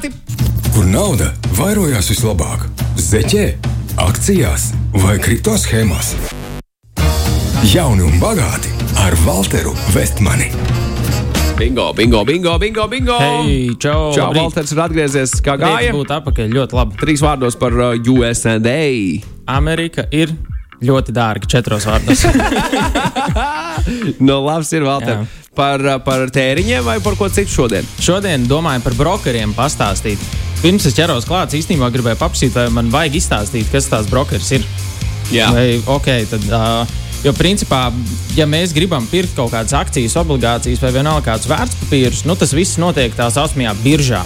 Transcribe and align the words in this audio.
bagāti! 0.00 0.12
Kur 0.74 0.86
nauda 0.88 1.30
vairojās 1.58 2.08
vislabāk? 2.10 2.66
Zeķē, 2.96 3.56
akcijās 4.00 4.72
vai 4.94 5.18
kripto 5.20 5.56
schēmās? 5.58 6.14
Jauni 7.70 8.06
un 8.06 8.16
bagāti 8.20 8.72
ar 9.04 9.16
Walteru 9.26 9.74
Vestmani. 9.94 10.50
Bingo, 11.60 11.92
bingo, 11.92 12.24
bingo, 12.24 12.56
bingo! 12.58 12.86
bingo. 12.88 13.18
Hei, 13.20 13.76
čau! 13.76 14.12
Čau. 14.16 14.30
Walters 14.32 14.72
ir 14.72 14.80
atgriezies. 14.80 15.34
Kā 15.44 15.58
gāja? 15.60 15.92
būt 15.92 16.14
atpakaļ 16.16 16.54
ļoti 16.56 16.78
labi. 16.78 16.96
Trīs 17.02 17.20
vārdos 17.20 17.58
par 17.60 17.76
uh, 17.76 17.92
USA. 18.08 18.56
Amerika 19.50 20.06
ir 20.10 20.32
ļoti 20.84 21.14
dārga 21.16 21.50
četros 21.50 21.88
vārdos. 21.88 22.26
No 24.20 24.40
labs 24.44 24.70
ir 24.76 24.84
Walter. 24.84 25.22
Jā. 25.22 25.46
Par, 25.56 25.82
par 26.04 26.30
tēriņiem 26.32 26.84
vai 26.84 26.98
par 27.02 27.16
ko 27.18 27.28
citu 27.32 27.50
šodien? 27.52 27.86
Šodien 28.02 28.44
domāju 28.48 28.84
par 28.84 28.96
brokeriem 28.98 29.54
pastāstīt. 29.56 30.20
Pirms 30.60 30.86
es 30.86 30.96
ķeros 30.96 31.26
klāt, 31.28 31.54
īstenībā 31.56 31.88
gribēju 31.94 32.20
paprasīt, 32.20 32.52
vai 32.54 32.66
man 32.74 32.90
vajag 32.92 33.16
izstāstīt, 33.18 33.70
kas 33.72 33.88
tās 33.90 34.10
brokeris 34.10 34.50
ir. 34.58 34.66
Jā. 35.32 35.48
Vai, 35.54 35.80
okay, 35.90 36.26
tad, 36.28 36.44
uh, 36.52 36.84
jo 37.24 37.32
principā, 37.38 37.86
ja 38.36 38.46
mēs 38.50 38.74
gribam 38.76 39.08
pirkt 39.10 39.34
kaut 39.38 39.54
kādas 39.54 39.74
akcijas, 39.78 40.18
obligācijas 40.20 40.82
vai 40.84 40.92
vienalga 40.98 41.32
kādus 41.32 41.50
vērtspapīrus, 41.50 42.24
nu, 42.28 42.36
tas 42.38 42.54
viss 42.56 42.80
notiek 42.82 43.16
tā 43.16 43.30
saucamajā 43.32 43.74
biržā. 43.84 44.22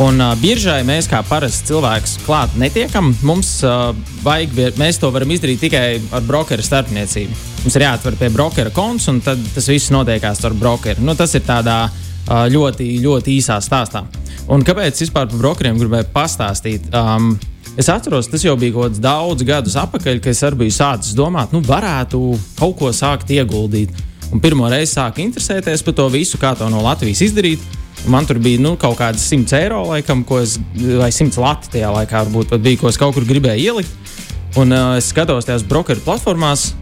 Un 0.00 0.16
uh, 0.24 0.32
biržai 0.40 0.78
mēs 0.88 1.04
kā 1.10 1.18
parasts 1.28 1.66
cilvēks 1.68 2.14
klāt 2.24 2.54
netiekam. 2.56 3.10
Mums 3.26 3.58
uh, 3.66 3.90
vajag, 4.24 4.54
mēs 4.80 5.00
to 5.02 5.10
varam 5.12 5.34
izdarīt 5.34 5.60
tikai 5.66 5.86
ar 6.16 6.24
brokeru 6.24 6.64
starpniecību. 6.64 7.36
Mums 7.62 7.76
ir 7.76 7.84
jāatver 7.84 8.16
pie 8.16 8.30
brokera 8.32 8.72
konts, 8.72 9.10
un 9.12 9.20
tad 9.24 9.42
tas 9.52 9.68
viss 9.68 9.92
notiekās 9.92 10.40
ar 10.48 10.56
brokeru. 10.56 11.04
Nu, 11.04 11.12
tas 11.18 11.36
ir 11.36 11.44
tādā 11.44 11.84
uh, 11.90 12.44
ļoti, 12.48 12.88
ļoti 13.04 13.36
īsā 13.36 13.58
stāstā. 13.60 14.06
Un 14.52 14.64
kāpēc 14.64 15.04
vispār 15.04 15.28
par 15.28 15.42
brokeriem 15.44 15.80
gribēju 15.80 16.12
pastāstīt? 16.14 16.88
Um, 16.96 17.34
Es 17.72 17.86
atceros, 17.88 18.26
tas 18.28 18.42
jau 18.44 18.52
bija 18.60 18.74
kaut 18.74 18.90
kāds 18.90 19.00
daudz 19.00 19.44
gadus 19.48 19.78
atpakaļ, 19.80 20.18
kad 20.20 20.34
es 20.34 20.42
arī 20.44 20.58
biju 20.60 20.74
sācis 20.76 21.14
domāt, 21.16 21.54
nu, 21.56 21.62
varētu 21.64 22.18
kaut 22.58 22.74
ko 22.76 22.90
sākt 22.92 23.32
ieguldīt. 23.32 23.94
Un 24.28 24.42
pirmo 24.44 24.68
reizi 24.68 24.98
sāku 24.98 25.22
interesēties 25.24 25.84
par 25.86 25.96
to 25.96 26.10
visu, 26.12 26.36
kā 26.40 26.52
to 26.58 26.68
no 26.68 26.82
Latvijas 26.84 27.22
izdarīt. 27.24 27.64
Man 28.10 28.26
tur 28.26 28.40
bija 28.42 28.58
nu, 28.58 28.74
kaut 28.80 28.96
kādas 28.98 29.24
100 29.30 29.58
eiro, 29.60 29.82
laikam, 29.92 30.24
es, 30.42 30.56
vai 30.98 31.12
100 31.14 31.38
lati 31.38 31.70
tajā 31.76 31.90
laikā, 31.94 32.24
varbūt 32.26 32.50
pat 32.50 32.62
bija, 32.64 32.80
ko 32.80 32.90
es 32.90 32.98
kaut 32.98 33.14
kur 33.14 33.26
gribēju 33.28 33.62
ielikt. 33.62 34.16
Un 34.58 34.74
uh, 34.74 34.96
es 34.98 35.08
skatos 35.12 35.46
tajās 35.48 35.62
brokeru 35.64 36.02
platformās, 36.04 36.72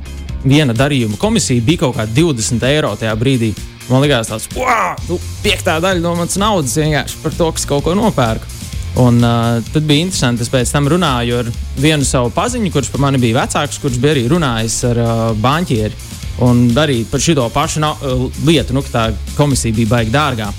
viena 0.43 0.75
darījuma 0.75 1.19
komisija 1.21 1.63
bija 1.63 1.85
kaut 1.85 1.99
kāda 1.99 2.17
20 2.17 2.65
eiro 2.71 2.95
tajā 2.99 3.13
brīdī. 3.21 3.53
Man 3.91 4.03
liekas, 4.05 4.31
tas 4.31 4.47
wow, 4.55 4.97
nu, 5.11 5.19
piektā 5.45 5.77
daļa 5.83 6.03
no 6.03 6.15
manas 6.19 6.39
naudas 6.41 6.79
vienkārši 6.79 7.21
par 7.23 7.37
to, 7.37 7.51
kas 7.57 7.69
kaut 7.69 7.85
ko 7.85 7.95
nopērku. 7.99 8.57
Un, 8.99 9.21
uh, 9.23 9.61
tad 9.73 9.85
bija 9.87 10.07
interesanti. 10.07 10.43
Es 10.43 10.51
pēc 10.51 10.73
tam 10.73 10.89
runāju 10.91 11.43
ar 11.43 11.51
vienu 11.79 12.07
savu 12.07 12.33
paziņu, 12.35 12.73
kurš 12.75 12.91
par 12.95 13.05
mani 13.07 13.21
bija 13.23 13.43
vecāks, 13.43 13.79
kurš 13.83 14.01
bija 14.03 14.17
arī 14.17 14.25
runājis 14.31 14.81
ar 14.91 15.03
uh, 15.05 15.13
banķieri. 15.39 16.09
Un 16.47 16.65
arī 16.81 17.03
par 17.05 17.21
šo 17.21 17.47
pašu 17.53 17.85
uh, 17.85 18.27
lietu, 18.49 18.75
nu, 18.75 18.83
ka 18.83 18.95
tā 18.95 19.37
komisija 19.37 19.77
bija 19.77 19.93
baigta 19.95 20.17
dārgā. 20.17 20.51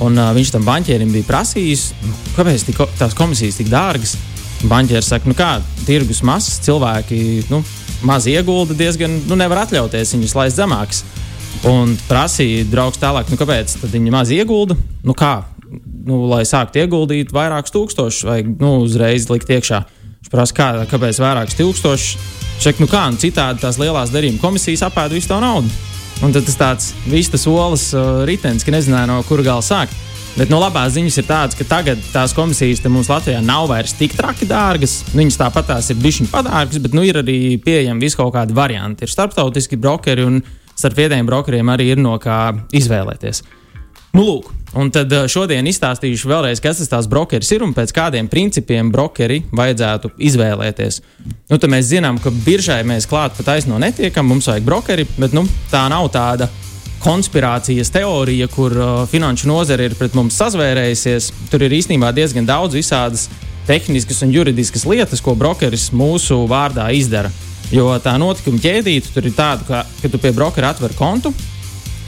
Un, 0.00 0.16
uh, 0.16 0.30
viņš 0.36 0.54
tam 0.54 0.64
banķierim 0.64 1.10
bija 1.12 1.28
prasījis, 1.28 1.90
kāpēc 2.36 2.64
tik, 2.68 2.80
tās 2.98 3.16
komisijas 3.16 3.60
tik 3.60 3.68
dārgas. 3.72 4.16
Banķieris 4.68 5.08
saka, 5.12 5.28
nu 5.28 5.36
kā, 5.36 5.54
tirgus 5.86 6.20
masas 6.26 6.60
cilvēki 6.64 7.46
nu, 7.48 7.62
maz 8.04 8.26
iegulda 8.28 8.76
diezgan, 8.76 9.22
nu 9.28 9.38
nevar 9.40 9.64
atļauties 9.64 10.14
viņus 10.16 10.36
laist 10.36 10.60
zemākas. 10.60 11.04
Un 11.68 11.92
prasīja 12.08 12.64
draugs 12.70 13.00
tālāk, 13.00 13.28
nu 13.28 13.36
kāpēc 13.40 13.76
viņi 13.84 14.12
maz 14.12 14.32
iegulda? 14.32 14.76
Nu 15.04 15.16
kā, 15.16 15.42
nu, 16.06 16.22
lai 16.30 16.42
sāktu 16.48 16.80
ieguldīt 16.80 17.34
vairākus 17.36 17.74
tūkstošus, 17.74 18.24
vai 18.28 18.40
nu, 18.44 18.78
uzreiz 18.86 19.28
likt 19.32 19.52
iekšā. 19.52 19.82
Viņš 20.20 20.32
prasa, 20.32 20.56
kā, 20.56 20.70
kāpēc 20.88 21.20
vairākus 21.20 21.60
tūkstošus. 21.60 22.36
Šeit, 22.60 22.80
nu 22.80 22.88
kā, 22.88 23.06
nu, 23.12 23.20
citādi 23.20 23.62
tās 23.62 23.80
lielās 23.80 24.12
darījuma 24.12 24.40
komisijas 24.40 24.84
apēda 24.88 25.16
visu 25.16 25.32
to 25.32 25.40
naudu. 25.40 25.89
Un 26.20 26.34
tad 26.36 26.44
tas 26.44 26.58
tāds 26.60 26.90
vistas 27.08 27.46
olas 27.48 27.90
uh, 27.96 28.22
ritenis, 28.28 28.64
ka 28.66 28.74
nezināja, 28.74 29.08
no 29.08 29.22
kura 29.24 29.44
gala 29.46 29.64
sākt. 29.64 29.96
Bet 30.36 30.50
no 30.52 30.60
labās 30.60 30.92
ziņas 30.94 31.16
ir 31.18 31.26
tādas, 31.26 31.56
ka 31.58 31.64
tagad 31.66 32.02
tās 32.12 32.34
komisijas 32.36 32.84
mums 32.92 33.08
Latvijā 33.10 33.40
nav 33.42 33.66
vairs 33.70 33.96
tik 33.98 34.12
traki 34.18 34.46
dārgas. 34.46 35.00
Nu, 35.10 35.24
Viņas 35.24 35.40
tāpat 35.40 35.70
tās 35.72 35.88
ir 35.90 35.98
bijušas 35.98 36.30
padārgas, 36.30 36.78
bet 36.84 36.94
nu, 36.94 37.02
ir 37.08 37.18
arī 37.22 37.56
pieejami 37.64 38.04
vis 38.04 38.18
kaut 38.18 38.34
kādi 38.36 38.54
varianti. 38.54 39.08
Ir 39.08 39.10
starptautiski 39.10 39.80
brokeri 39.80 40.28
un 40.28 40.38
starp 40.76 41.00
vietējiem 41.00 41.28
brokeriem 41.28 41.72
arī 41.72 41.90
ir 41.94 42.04
no 42.04 42.14
kā 42.22 42.38
izvēlēties. 42.76 43.42
Nu, 44.14 44.22
lūk, 44.26 44.52
un 44.74 44.90
tad 44.94 45.12
eh, 45.12 45.26
šodien 45.30 45.66
izstāstīšu 45.66 46.30
vēlreiz, 46.30 46.62
kas 46.62 46.82
tas 46.88 47.08
brokeris 47.10 47.50
ir 47.54 47.64
un 47.66 47.74
pēc 47.76 47.92
kādiem 47.96 48.30
principiem 48.30 48.92
brokeri 48.92 49.42
vajadzētu 49.50 50.12
izvēlēties. 50.30 51.00
Nu, 51.50 51.58
tad 51.58 51.68
mēs 51.72 51.90
zinām, 51.90 52.20
ka 52.22 52.32
biržai 52.44 52.82
mēs 52.86 53.08
klāt 53.10 53.36
pat 53.38 53.54
aizno 53.56 53.78
netiekam, 53.82 54.28
mums 54.30 54.50
vajag 54.50 54.66
brokeri, 54.66 55.06
bet 55.18 55.34
nu, 55.36 55.46
tā 55.72 55.86
nav 55.92 56.10
tāda 56.14 56.50
konspirācijas 57.00 57.88
teorija, 57.94 58.46
kur 58.52 58.74
uh, 58.76 58.88
finanšu 59.08 59.48
nozare 59.48 59.86
ir 59.88 59.94
pret 59.96 60.12
mums 60.14 60.36
sazvērējusies. 60.36 61.30
Tur 61.48 61.64
ir 61.64 61.72
īstenībā 61.78 62.10
diezgan 62.12 62.44
daudz 62.48 62.76
visādas 62.76 63.30
tehniskas 63.64 64.20
un 64.26 64.34
juridiskas 64.34 64.84
lietas, 64.84 65.22
ko 65.24 65.32
brokeris 65.38 65.88
mūsu 65.96 66.42
vārdā 66.50 66.90
izdara. 66.92 67.30
Jo 67.70 67.94
tā 68.02 68.16
notikuma 68.18 68.60
ķēdīte 68.60 69.14
tur 69.14 69.28
ir 69.30 69.34
tāda, 69.36 69.64
ka, 69.66 69.82
ka 70.02 70.10
tu 70.10 70.18
pie 70.20 70.32
brokera 70.36 70.74
atver 70.74 70.92
kontu, 70.98 71.32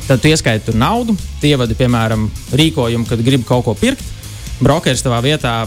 Tad 0.08 0.22
tu 0.22 0.30
ieskaiti 0.30 0.66
tur 0.66 0.78
naudu, 0.78 1.14
ievadi, 1.46 1.76
piemēram, 1.78 2.26
rīkojumu, 2.58 3.06
kad 3.08 3.22
gribi 3.22 3.46
kaut 3.48 3.64
ko 3.68 3.76
pirkt. 3.78 4.04
Brokeris 4.62 5.02
tavā 5.04 5.22
vietā 5.24 5.62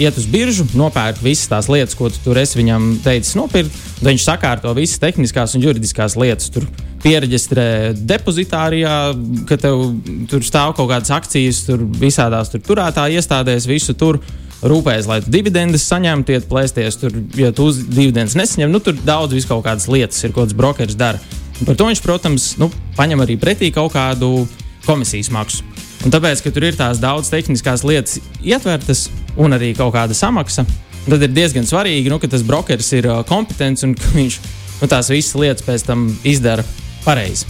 iet 0.00 0.16
uz 0.16 0.26
biržu, 0.30 0.64
nopērk 0.76 1.20
visas 1.22 1.48
tās 1.50 1.68
lietas, 1.70 1.96
ko 1.98 2.08
tu 2.10 2.20
tur 2.24 2.38
esi 2.40 2.58
viņam 2.60 2.92
teicis 3.04 3.36
nopirkt. 3.38 3.74
Tad 3.98 4.08
viņš 4.08 4.26
sakārto 4.26 4.72
visas 4.76 5.00
tehniskās 5.02 5.56
un 5.56 5.64
juridiskās 5.66 6.16
lietas. 6.20 6.48
Tur 6.54 6.66
pieregistrē 7.04 7.92
depozitārijā, 7.96 8.96
ka 9.48 9.58
tev 9.60 9.86
tur 10.30 10.44
stāv 10.46 10.74
kaut 10.78 10.90
kādas 10.92 11.12
akcijas, 11.14 11.64
tur 11.68 11.84
visādās 12.00 12.52
tur 12.52 12.64
turētāju 12.64 13.20
iestādēs, 13.20 13.68
visu 13.70 13.96
tur. 13.96 14.22
Rūpējas, 14.60 15.06
lai 15.08 15.22
tu 15.24 15.30
dividendes 15.32 15.86
saņemtu, 15.88 16.34
iet 16.36 16.44
plēsties, 16.50 16.98
tur, 17.00 17.14
ja 17.32 17.48
tu 17.56 17.70
uz 17.70 17.78
dividendes 17.80 18.34
nesaņem, 18.36 18.68
nu 18.68 18.76
tur 18.84 18.98
daudz 19.06 19.32
vis 19.32 19.46
kaut 19.48 19.62
kādas 19.64 19.86
lietas 19.88 20.20
ir, 20.20 20.34
ko 20.36 20.44
tas 20.44 20.52
brokeris 20.58 20.98
dara. 21.00 21.16
Par 21.66 21.76
to 21.76 21.88
viņš, 21.90 22.00
protams, 22.04 22.52
nu, 22.60 22.70
paņem 22.96 23.20
arī 23.24 23.36
pretī 23.40 23.68
kaut 23.74 23.92
kādu 23.92 24.46
komisijas 24.86 25.28
maksu. 25.34 25.64
Un 26.00 26.12
tāpēc, 26.12 26.40
ka 26.40 26.52
tur 26.54 26.64
ir 26.64 26.78
tās 26.78 27.00
daudz 27.00 27.28
tehniskās 27.28 27.84
lietas 27.84 28.20
ietvertas 28.40 29.08
un 29.36 29.52
arī 29.52 29.74
kaut 29.76 29.92
kāda 29.92 30.16
samaksa, 30.16 30.64
tad 31.04 31.26
ir 31.26 31.34
diezgan 31.36 31.68
svarīgi, 31.68 32.08
nu, 32.08 32.16
ka 32.22 32.30
tas 32.32 32.44
brokeris 32.46 32.88
ir 32.96 33.10
kompetents 33.28 33.84
un 33.84 33.92
ka 33.98 34.14
viņš 34.16 34.38
nu, 34.80 34.88
tās 34.88 35.10
visas 35.12 35.36
lietas 35.36 35.66
pēc 35.66 35.84
tam 35.90 36.08
izdara 36.24 36.64
pareizi. 37.04 37.44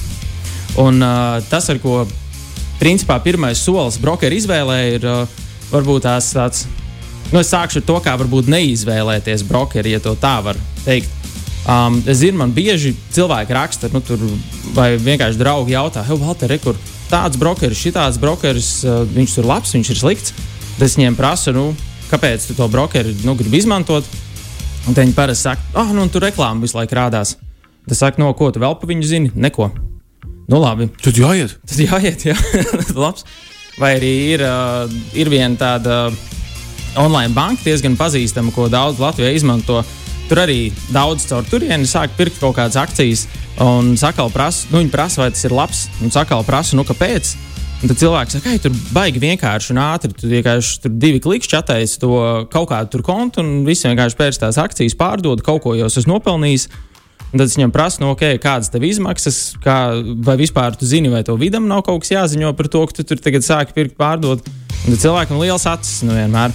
Un 0.82 0.98
uh, 1.02 1.38
tas, 1.50 1.70
ar 1.70 1.78
ko 1.82 2.02
principā 2.82 3.20
pirmais 3.22 3.62
solis 3.62 3.98
brokeru 4.02 4.38
izvēlē, 4.38 4.80
ir 4.96 5.06
uh, 5.06 5.40
varbūt 5.70 6.06
tās 6.08 6.32
tāds. 6.34 6.66
Nu, 7.30 7.38
es 7.38 7.50
sākšu 7.52 7.82
ar 7.82 7.86
to, 7.86 8.00
kā 8.02 8.16
varbūt 8.18 8.50
neizvēlēties 8.50 9.46
brokeri, 9.46 9.94
ja 9.94 10.02
tā 10.02 10.36
var 10.42 10.58
teikt. 10.82 11.19
Um, 11.70 12.00
es 12.10 12.18
zinu, 12.18 12.34
man 12.40 12.50
bieži 12.50 12.96
cilvēki 13.14 13.54
raksta, 13.54 13.90
nu, 13.94 14.00
tur, 14.02 14.18
vai 14.74 14.96
vienkārši 14.98 15.38
draugi 15.38 15.76
jautā, 15.76 16.02
hei, 16.02 16.16
Valter, 16.18 16.50
kur 16.58 16.78
tāds 17.10 17.38
brokeris, 17.38 17.78
šitāds 17.78 18.18
brokeris, 18.18 18.70
uh, 18.82 19.04
viņš 19.06 19.36
tur 19.36 19.46
labs, 19.46 19.74
viņš 19.76 19.90
ir 19.92 20.00
slikts. 20.00 20.34
Tad 20.72 20.88
es 20.88 20.96
viņiem 20.98 21.18
prasu, 21.18 21.54
nu, 21.54 21.68
kāpēc 22.10 22.48
tu 22.48 22.56
to 22.58 22.66
brokeri 22.72 23.14
nu, 23.22 23.36
gribi 23.38 23.60
izmantot. 23.60 24.08
Un 24.88 24.96
viņi 24.96 25.14
parasti 25.14 25.46
saka, 25.46 25.68
ah, 25.78 25.92
nu, 25.94 26.08
tur 26.10 26.24
reklāma 26.26 26.64
visu 26.64 26.78
laiku 26.78 26.98
rādās. 26.98 27.36
Tas 27.86 28.02
saka, 28.02 28.18
no 28.18 28.32
ko 28.34 28.50
tu 28.50 28.62
vēl 28.62 28.74
pa 28.80 28.90
viņu 28.90 29.06
zini? 29.06 29.30
Neko. 29.38 29.68
Nu, 30.50 30.58
labi. 30.58 30.88
Tad 31.04 31.22
jāiet. 31.22 31.54
Tad 31.70 31.84
jāiet, 31.84 32.26
jā, 32.32 32.34
labs. 33.04 33.28
Vai 33.78 33.94
arī 34.00 34.14
ir, 34.32 34.42
uh, 34.42 34.90
ir 35.14 35.30
viena 35.30 35.54
tāda 35.60 36.02
online 36.98 37.30
banka, 37.36 37.62
diezgan 37.68 37.94
pazīstama, 38.00 38.50
ko 38.56 38.66
daudz 38.72 38.98
Latvijā 38.98 39.30
izmanto. 39.36 39.84
Tur 40.30 40.38
arī 40.44 40.68
daudz 40.94 41.24
caur 41.26 41.46
turieni 41.50 41.88
sāk 41.90 42.12
pirkt 42.14 42.36
kaut 42.38 42.54
kādas 42.54 42.78
akcijas, 42.78 43.24
un 43.58 43.96
sakal 43.98 44.30
prasa, 44.30 44.68
nu, 44.70 44.78
viņi 44.78 44.92
prasa, 44.92 45.24
vai 45.24 45.32
tas 45.34 45.42
ir 45.42 45.54
labs, 45.54 45.88
un 45.98 46.14
sakal 46.14 46.44
prasa, 46.46 46.78
nu, 46.78 46.84
kāpēc. 46.86 47.32
Un 47.80 47.88
tad 47.88 47.96
cilvēks 47.96 48.36
saka, 48.36 48.52
ka 48.52 48.62
tur 48.68 48.76
baigi 48.92 49.22
vienkārši 49.22 49.72
un 49.72 49.80
ātri. 49.80 50.12
Tu 50.14 50.28
vienkārši 50.28 50.76
tur 50.84 50.94
divi 51.00 51.18
klikšķi 51.24 51.56
attaisno 51.56 52.00
to 52.04 52.20
kaut 52.52 52.70
kādu 52.70 53.02
kontu, 53.02 53.42
un 53.42 53.64
viss 53.66 53.88
vienkārši 53.88 54.18
pēc 54.20 54.38
tās 54.42 54.60
akcijas 54.60 54.94
pārdod, 55.00 55.42
kaut 55.42 55.64
ko 55.64 55.74
jau 55.78 55.88
esmu 55.88 56.14
nopelnījis. 56.14 56.68
Un 57.30 57.38
tad 57.38 57.46
es 57.46 57.58
viņam 57.58 57.74
prasu, 57.74 58.02
nu, 58.02 58.14
okay, 58.14 58.38
kādas 58.42 58.70
tev 58.70 58.86
izmaksas, 58.86 59.38
kā, 59.64 59.76
vai 60.26 60.38
vispār 60.38 60.78
tu 60.78 60.86
zini, 60.86 61.10
vai 61.10 61.22
to 61.26 61.34
vidam 61.40 61.66
nav 61.70 61.82
kaut 61.86 62.02
kas 62.04 62.14
jāziņo 62.14 62.54
par 62.58 62.70
to, 62.70 62.86
ka 62.86 63.00
tu 63.00 63.06
tur 63.06 63.22
tagad 63.22 63.46
sāki 63.46 63.74
pirkt, 63.74 63.98
pārdot. 63.98 64.46
Un 64.84 64.94
tad 64.94 65.06
cilvēkam 65.08 65.42
liels 65.42 65.66
acis 65.70 66.02
nu, 66.06 66.14
vienmēr. 66.14 66.54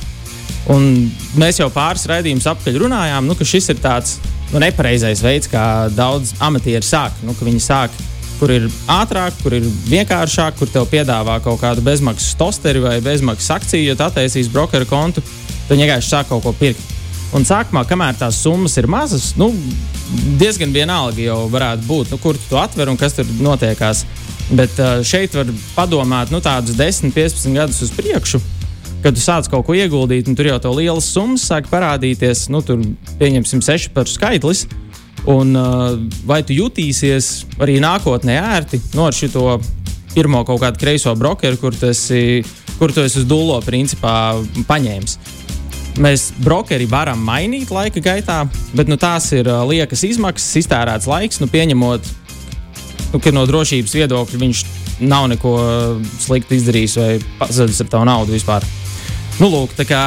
Un 0.74 1.12
mēs 1.38 1.60
jau 1.62 1.70
pāris 1.74 2.08
raidījumus 2.10 2.48
apakaļ 2.50 2.80
runājām, 2.86 3.28
nu, 3.30 3.38
ka 3.38 3.46
šis 3.46 3.70
ir 3.74 3.82
tāds 3.84 4.18
nu, 4.52 4.60
nepareizais 4.64 5.22
veids, 5.22 5.50
kā 5.52 5.88
daudz 5.94 6.34
amatieru 6.42 6.86
sāk. 6.86 7.22
Nu, 7.26 7.38
viņi 7.38 7.62
sāk 7.62 7.94
kur 8.40 8.52
ir 8.52 8.68
ātrāk, 8.92 9.38
kur 9.44 9.56
ir 9.56 9.68
vienkāršāk, 9.90 10.58
kur 10.60 10.72
tev 10.72 10.88
piedāvā 10.92 11.38
kaut 11.44 11.62
kādu 11.62 11.84
bezmaksas 11.86 12.36
tosteri 12.40 12.82
vai 12.84 12.98
bezmaksas 13.04 13.54
akciju, 13.60 13.86
ja 13.90 13.96
tu 13.96 14.06
attaisīsi 14.08 14.52
brokeru 14.54 14.88
kontu, 14.90 15.24
tad 15.70 15.80
vienkārši 15.80 16.12
sāk 16.12 16.32
kaut 16.32 16.44
ko 16.46 16.54
pirkt. 16.60 16.94
Un 17.36 17.44
sākumā, 17.48 17.84
kamēr 17.88 18.16
tās 18.20 18.38
summas 18.44 18.78
ir 18.80 18.88
mazas, 18.92 19.34
nu, 19.40 19.50
diezgan 20.40 20.76
vienalga 20.76 21.24
jau 21.24 21.40
varētu 21.52 21.88
būt, 21.88 22.14
nu, 22.14 22.20
kur 22.22 22.38
tu 22.50 22.60
atver 22.60 22.92
un 22.92 23.00
kas 23.00 23.18
tur 23.18 23.30
notiekās. 23.44 24.06
Bet 24.56 24.78
uh, 24.78 25.00
šeit 25.02 25.34
var 25.34 25.50
padomāt 25.74 26.32
nu, 26.32 26.40
tādus 26.44 26.78
10, 26.78 27.16
15 27.16 27.56
gadus 27.58 27.82
uz 27.88 27.92
priekšu. 27.96 28.40
Kad 29.06 29.14
tu 29.14 29.22
sāc 29.22 29.46
kaut 29.54 29.68
ko 29.68 29.76
ieguldīt, 29.78 30.26
un 30.26 30.34
tur 30.34 30.48
jau 30.50 30.56
tā 30.58 30.70
lielas 30.74 31.06
summas 31.14 31.44
sāk 31.46 31.68
parādīties, 31.70 32.48
nu, 32.50 32.64
tur 32.66 32.80
pieņemsim 33.20 33.60
seši 33.62 33.92
par 33.94 34.10
skaitlis. 34.10 34.64
Un, 35.30 35.52
uh, 35.54 35.92
vai 36.26 36.40
tu 36.42 36.56
jutīsies 36.58 37.28
arī 37.62 37.76
nākotnē 37.84 38.34
ērti 38.42 38.80
no 38.98 39.06
nu, 39.06 39.14
šo 39.14 39.60
pirmo 40.16 40.42
kaut 40.48 40.64
kādu 40.64 40.82
kreiso 40.82 41.14
brokeru, 41.18 41.60
kur, 41.62 41.78
esi, 41.86 42.42
kur 42.80 42.94
tu 42.94 43.04
esi 43.06 43.20
uz 43.22 43.28
dūlo 43.30 43.60
principā 43.66 44.40
paņēmis? 44.66 45.20
Mēs 46.02 46.24
brokeri 46.42 46.88
varam 46.90 47.22
mainīt 47.28 47.70
laika 47.74 48.02
gaitā, 48.02 48.40
bet 48.74 48.90
nu, 48.90 48.98
tās 48.98 49.30
ir 49.38 49.46
uh, 49.46 49.62
liekas 49.70 50.02
izmaksas, 50.08 50.64
iztērēts 50.64 51.06
laiks. 51.10 51.44
Nu, 51.44 51.50
pieņemot, 51.54 52.10
nu, 53.14 53.22
ka 53.22 53.36
no 53.38 53.46
drošības 53.46 53.94
viedokļa 54.02 54.42
viņš 54.48 54.64
nav 55.06 55.30
neko 55.36 55.54
sliktu 56.26 56.58
izdarījis 56.58 56.98
vai 57.04 57.12
pazudis 57.38 57.84
ar 57.86 57.94
tavu 57.94 58.10
naudu 58.10 58.34
vispār. 58.34 58.66
Nu, 59.36 59.50
lūk, 59.52 59.74
kā, 59.88 60.04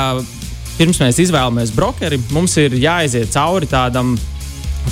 pirms 0.78 1.00
mēs 1.02 1.18
izvēlamies 1.26 1.74
brokeri, 1.76 2.20
mums 2.32 2.56
ir 2.60 2.76
jāiziet 2.80 3.32
cauri 3.34 3.68
tādam 3.68 4.14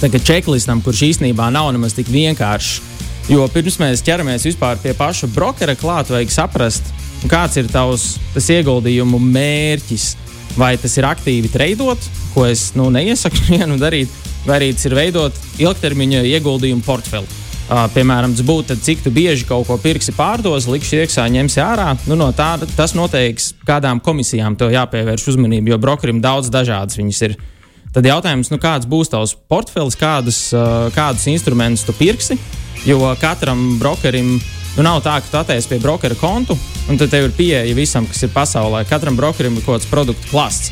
tā 0.00 0.10
checklistam, 0.18 0.82
kurš 0.84 1.06
īstenībā 1.12 1.48
nav 1.54 1.70
nemaz 1.72 1.96
tik 1.96 2.10
vienkāršs. 2.12 2.82
Jo 3.32 3.48
pirms 3.50 3.80
mēs 3.80 4.04
ķeramies 4.06 4.44
pie 4.82 4.92
paša 4.94 5.26
brokera 5.34 5.74
klāt, 5.74 6.12
vajag 6.12 6.30
saprast, 6.30 6.92
kāds 7.26 7.56
ir 7.58 7.66
tavs 7.72 8.14
ieguldījumu 8.36 9.18
mērķis 9.18 10.12
vai 10.56 10.76
tas 10.80 10.96
ir 10.96 11.06
aktīvi 11.06 11.50
treidot, 11.52 12.00
ko 12.34 12.46
es 12.48 12.70
nu, 12.76 12.88
neiesaku 12.92 13.46
vienu 13.52 13.78
darīt, 13.80 14.12
vai 14.46 14.60
arī 14.60 14.72
tas 14.76 14.88
ir 14.88 14.96
veidot 14.96 15.42
ilgtermiņa 15.62 16.24
ieguldījumu 16.36 16.84
portfeli. 16.86 17.45
Uh, 17.66 17.88
piemēram, 17.90 18.30
būtu, 18.46 18.76
cik 18.78 19.08
bieži 19.10 19.42
kaut 19.48 19.66
ko 19.66 19.74
pirksi 19.82 20.12
pārdos, 20.14 20.68
likšu 20.70 21.00
iekšā, 21.00 21.24
ņemsi 21.34 21.58
ārā. 21.64 21.88
Nu, 22.06 22.14
no 22.14 22.28
tā, 22.30 22.52
tas 22.78 22.94
noteiks, 22.94 23.56
kādām 23.66 23.98
komisijām 23.98 24.54
to 24.54 24.68
jāpievērš 24.70 25.32
uzmanība, 25.32 25.72
jo 25.72 25.80
brokerim 25.82 26.20
daudz 26.22 26.52
dažādas 26.54 27.00
viņas 27.00 27.22
ir. 27.26 27.34
Tad 27.96 28.06
jautājums, 28.06 28.52
nu, 28.52 28.60
kāds 28.62 28.86
būs 28.86 29.10
tavs 29.10 29.34
portfelis, 29.50 29.98
kādus, 29.98 30.38
uh, 30.54 30.86
kādus 30.94 31.26
instrumentus 31.32 31.82
tu 31.88 31.96
pirksi, 31.96 32.38
jo 32.86 33.02
katram 33.18 33.80
brokerim 33.82 34.36
Nu, 34.76 34.82
nav 34.84 34.98
tā, 35.00 35.14
ka 35.24 35.30
tu 35.30 35.38
attēlies 35.40 35.66
pie 35.70 35.78
brokera 35.80 36.16
kontu, 36.20 36.52
un 36.92 36.98
tad 37.00 37.08
tev 37.08 37.30
ir 37.30 37.32
pieeja 37.32 37.76
visam, 37.76 38.04
kas 38.04 38.26
ir 38.26 38.32
pasaulē. 38.34 38.82
Katram 38.84 39.16
brokerim 39.16 39.56
ir 39.56 39.64
kaut 39.64 39.78
kāds 39.78 39.88
produktu 39.88 40.28
klases. 40.28 40.68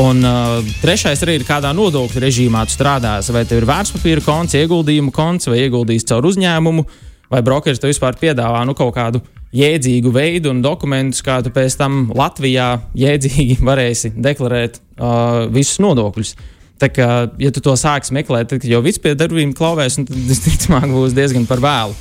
Un 0.00 0.24
uh, 0.26 0.58
trešais 0.82 1.20
arī 1.22 1.36
ir, 1.38 1.44
kādā 1.46 1.70
nodokļu 1.76 2.22
režīmā 2.24 2.64
tu 2.66 2.74
strādā. 2.74 3.14
Vai 3.30 3.44
tev 3.46 3.60
ir 3.60 3.66
vērtspapīra 3.68 4.24
konts, 4.26 4.56
ieguldījumu 4.58 5.14
konts, 5.14 5.46
vai 5.46 5.60
ieguldījis 5.62 6.08
caur 6.08 6.26
uzņēmumu, 6.26 6.82
vai 7.30 7.42
brokeris 7.46 7.78
tev 7.78 7.92
vispār 7.92 8.18
piedāvā 8.18 8.64
nu, 8.66 8.74
kaut 8.74 8.90
kādu 8.96 9.22
jēdzīgu 9.54 10.10
veidu 10.14 10.50
un 10.50 10.64
dokumentus, 10.64 11.22
kā 11.22 11.38
tu 11.46 11.52
pēc 11.54 11.76
tam 11.78 12.08
Latvijā 12.10 12.72
jēdzīgi 12.98 13.60
varēsi 13.70 14.10
deklarēt 14.18 14.80
uh, 14.80 15.44
visus 15.54 15.78
nodokļus. 15.84 16.34
Tā 16.82 16.90
kā, 16.90 17.08
ja 17.38 17.52
tu 17.54 17.62
to 17.62 17.76
sāksi 17.78 18.16
meklēt, 18.16 18.50
tad 18.50 18.66
jau 18.66 18.82
viss 18.82 18.98
pie 18.98 19.14
darbiem 19.14 19.54
klauvēs, 19.54 20.00
tad 20.00 20.10
visticamāk 20.10 20.90
būs 20.90 21.14
diezgan 21.14 21.46
par 21.46 21.62
vēlu. 21.62 21.94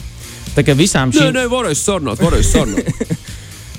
Tā 0.57 0.65
kā 0.65 0.73
visām 0.77 1.13
šīm. 1.13 1.29
Nē, 1.29 1.43
nē, 1.43 1.45
varēs 1.51 1.85
sarunāt, 1.85 2.25
varēs 2.25 2.49
sarunāt. 2.55 2.89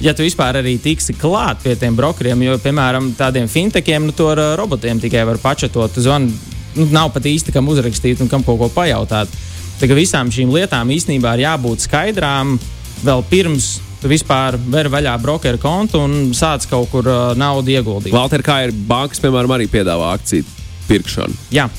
ja 0.05 0.13
tu 0.13 0.25
vispār 0.25 0.61
arī 0.61 0.77
tiksi 0.83 1.17
klāt 1.17 1.63
pie 1.65 1.75
tiem 1.81 1.97
brokeriem, 1.97 2.43
jo, 2.45 2.59
piemēram, 2.63 3.13
tādiem 3.19 3.49
fintekiem, 3.51 4.09
nu, 4.09 4.15
to 4.17 4.29
ar 4.35 4.43
robotiem 4.61 5.01
tikai 5.01 5.25
var 5.29 5.41
pačatot. 5.43 5.97
Zvan, 6.05 6.29
nu, 6.77 6.89
nav 6.93 7.13
pat 7.15 7.27
īsti 7.31 7.55
kam 7.55 7.71
uzrakstīt 7.73 8.21
un 8.25 8.31
kam 8.33 8.45
kaut 8.47 8.61
ko 8.61 8.71
pajautāt. 8.75 9.33
Tā 9.81 9.89
kā 9.91 9.97
visām 9.97 10.31
šīm 10.33 10.53
lietām 10.55 10.93
īstenībā 10.95 11.35
ir 11.35 11.47
jābūt 11.49 11.89
skaidrām 11.89 12.59
vēl 13.05 13.25
pirms 13.31 13.79
tu 14.05 14.11
vispār 14.13 14.59
vari 14.69 14.93
vaļā 14.93 15.15
brokeru 15.23 15.59
kontu 15.61 16.03
un 16.05 16.35
sāc 16.37 16.67
kaut 16.69 16.91
kur 16.93 17.09
uh, 17.09 17.33
naudu 17.41 17.73
ieguldīt. 17.73 18.13
Valter, 18.13 18.45
kā 18.45 18.61
ir 18.67 18.75
bankas, 18.87 19.23
piemēram, 19.25 19.57
arī 19.57 19.71
piedāvā 19.73 20.13
akciju 20.19 20.45
pirkšanu? 20.91 21.49
Jā. 21.57 21.71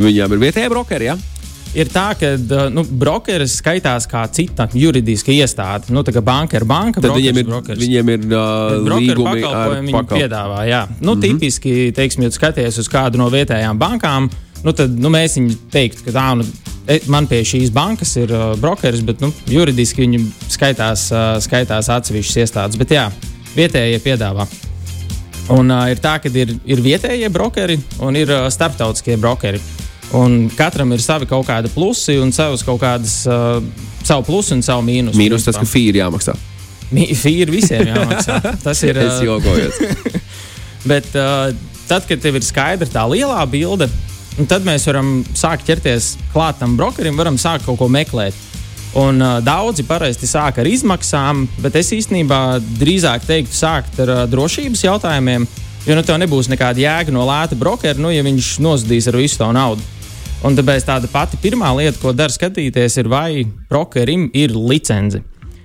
Viņām 0.00 0.32
ir 0.32 0.44
vietējie 0.46 0.72
brokeri, 0.72 1.10
jā? 1.12 1.18
Ja? 1.18 1.33
Ir 1.74 1.90
tā, 1.92 2.06
ka 2.18 2.32
nu, 2.72 2.84
brokeris 2.84 3.58
skaitās 3.60 4.06
kā 4.10 4.24
cita 4.34 4.66
juridiska 4.74 5.32
iestāde. 5.34 5.92
Nu, 5.94 6.04
tā 6.06 6.14
kā 6.14 6.22
banka 6.24 6.58
ir 6.58 6.66
banka, 6.68 7.02
tad 7.02 7.16
viņiem 7.16 7.40
ir, 7.42 7.48
brokers. 7.50 7.80
viņiem 7.82 8.12
ir 8.14 8.26
uh, 8.30 8.74
līgumi 8.94 9.44
ar 9.48 9.76
viņi 9.78 9.96
pakal... 9.96 10.22
piedāvā. 10.22 10.64
Jā. 10.70 10.82
Nu, 11.00 11.14
mm 11.14 11.20
-hmm. 11.20 11.22
Tipiski, 11.24 11.92
teiksim, 11.96 12.26
ja 12.26 12.30
skaties 12.30 12.78
uz 12.78 12.88
kādu 12.88 13.18
no 13.18 13.30
vietējām 13.30 13.78
bankām, 13.78 14.30
nu, 14.64 14.72
tad 14.72 14.90
nu, 14.90 15.10
mēs 15.10 15.38
viņu 15.38 15.56
teiktu, 15.70 16.04
ka 16.06 16.12
tā, 16.12 16.26
nu, 16.38 16.46
e, 16.86 17.00
man 17.06 17.26
pie 17.26 17.42
šīs 17.44 17.70
bankas 17.70 18.16
ir 18.16 18.32
uh, 18.32 18.58
brokeris, 18.60 19.00
bet 19.00 19.20
nu, 19.20 19.32
juridiski 19.46 20.06
viņi 20.06 20.24
skaitās, 20.48 21.10
uh, 21.12 21.40
skaitās 21.40 21.88
atsevišķas 21.88 22.36
iestādes. 22.36 22.78
Bet 22.78 22.90
jā, 22.90 23.10
vietējie 23.56 23.98
piedāvā. 23.98 24.46
Un 25.52 25.70
uh, 25.70 25.90
ir 25.92 25.98
tā, 26.00 26.18
ka 26.22 26.30
ir, 26.32 26.54
ir 26.64 26.80
vietējie 26.80 27.28
brokeri 27.28 27.78
un 28.00 28.16
ir 28.16 28.30
uh, 28.30 28.48
starptautiskie 28.48 29.16
brokeri. 29.16 29.60
Un 30.12 30.48
katram 30.56 30.92
ir 30.94 31.02
savi 31.02 31.26
kaut 31.26 31.46
kādi 31.48 31.70
plusi 31.74 32.18
un 32.22 32.32
savas 32.32 32.62
kaut 32.66 32.80
kādas, 32.82 33.22
uh, 33.26 33.58
savu 34.04 34.26
plusu 34.28 34.54
un 34.54 34.62
savu 34.62 34.84
mīnusu. 34.86 35.18
Mīnus 35.18 35.46
tas, 35.46 35.58
ka 35.58 35.66
fīri 35.66 36.02
jāmaksā. 36.02 36.36
Fīri 36.94 37.50
visiem 37.50 37.88
jāmaksā. 37.88 38.38
Tas 38.62 38.82
ir. 38.86 38.98
es 39.00 39.18
uh, 39.18 39.24
jokojos. 39.26 39.80
Bet 40.90 41.08
uh, 41.16 41.50
tad, 41.88 42.06
kad 42.08 42.20
tev 42.22 42.38
ir 42.38 42.44
skaidra 42.46 42.88
tā 42.90 43.04
lielā 43.10 43.40
bilde, 43.50 43.88
tad 44.50 44.66
mēs 44.66 44.86
varam 44.90 45.22
sākt 45.34 45.66
ķerties 45.68 46.14
klāt 46.34 46.60
tam 46.60 46.76
brokerim, 46.78 47.16
varam 47.18 47.40
sākt 47.40 47.66
kaut 47.66 47.80
ko 47.80 47.88
meklēt. 47.90 48.36
Un, 48.94 49.18
uh, 49.18 49.40
daudzi 49.42 49.82
parasti 49.88 50.28
sāk 50.30 50.60
ar 50.62 50.68
izmaksām, 50.70 51.48
bet 51.64 51.74
es 51.80 51.90
īstenībā 51.96 52.60
drīzāk 52.78 53.26
teiktu, 53.26 53.56
sākt 53.56 53.98
ar 54.04 54.12
uh, 54.12 54.22
drošības 54.30 54.84
jautājumiem. 54.86 55.48
Jo 55.84 55.98
nu, 55.98 56.04
tev 56.06 56.16
nebūs 56.22 56.46
nekāda 56.48 56.80
jēga 56.80 57.12
no 57.12 57.26
lēta 57.28 57.58
brokera, 57.58 57.98
nu, 58.00 58.12
ja 58.14 58.22
viņš 58.24 58.54
nozudīs 58.64 59.10
ar 59.10 59.18
visu 59.18 59.42
to 59.42 59.50
naudu. 59.52 59.82
Un 60.44 60.56
tāpēc 60.58 60.84
tāda 60.84 61.08
pati 61.08 61.38
pirmā 61.40 61.70
lieta, 61.78 61.96
ko 62.02 62.12
dara 62.12 62.32
skatīties, 62.32 62.98
ir, 63.00 63.08
vai 63.08 63.46
brokerim 63.70 64.28
ir 64.36 64.52
licence. 64.52 65.22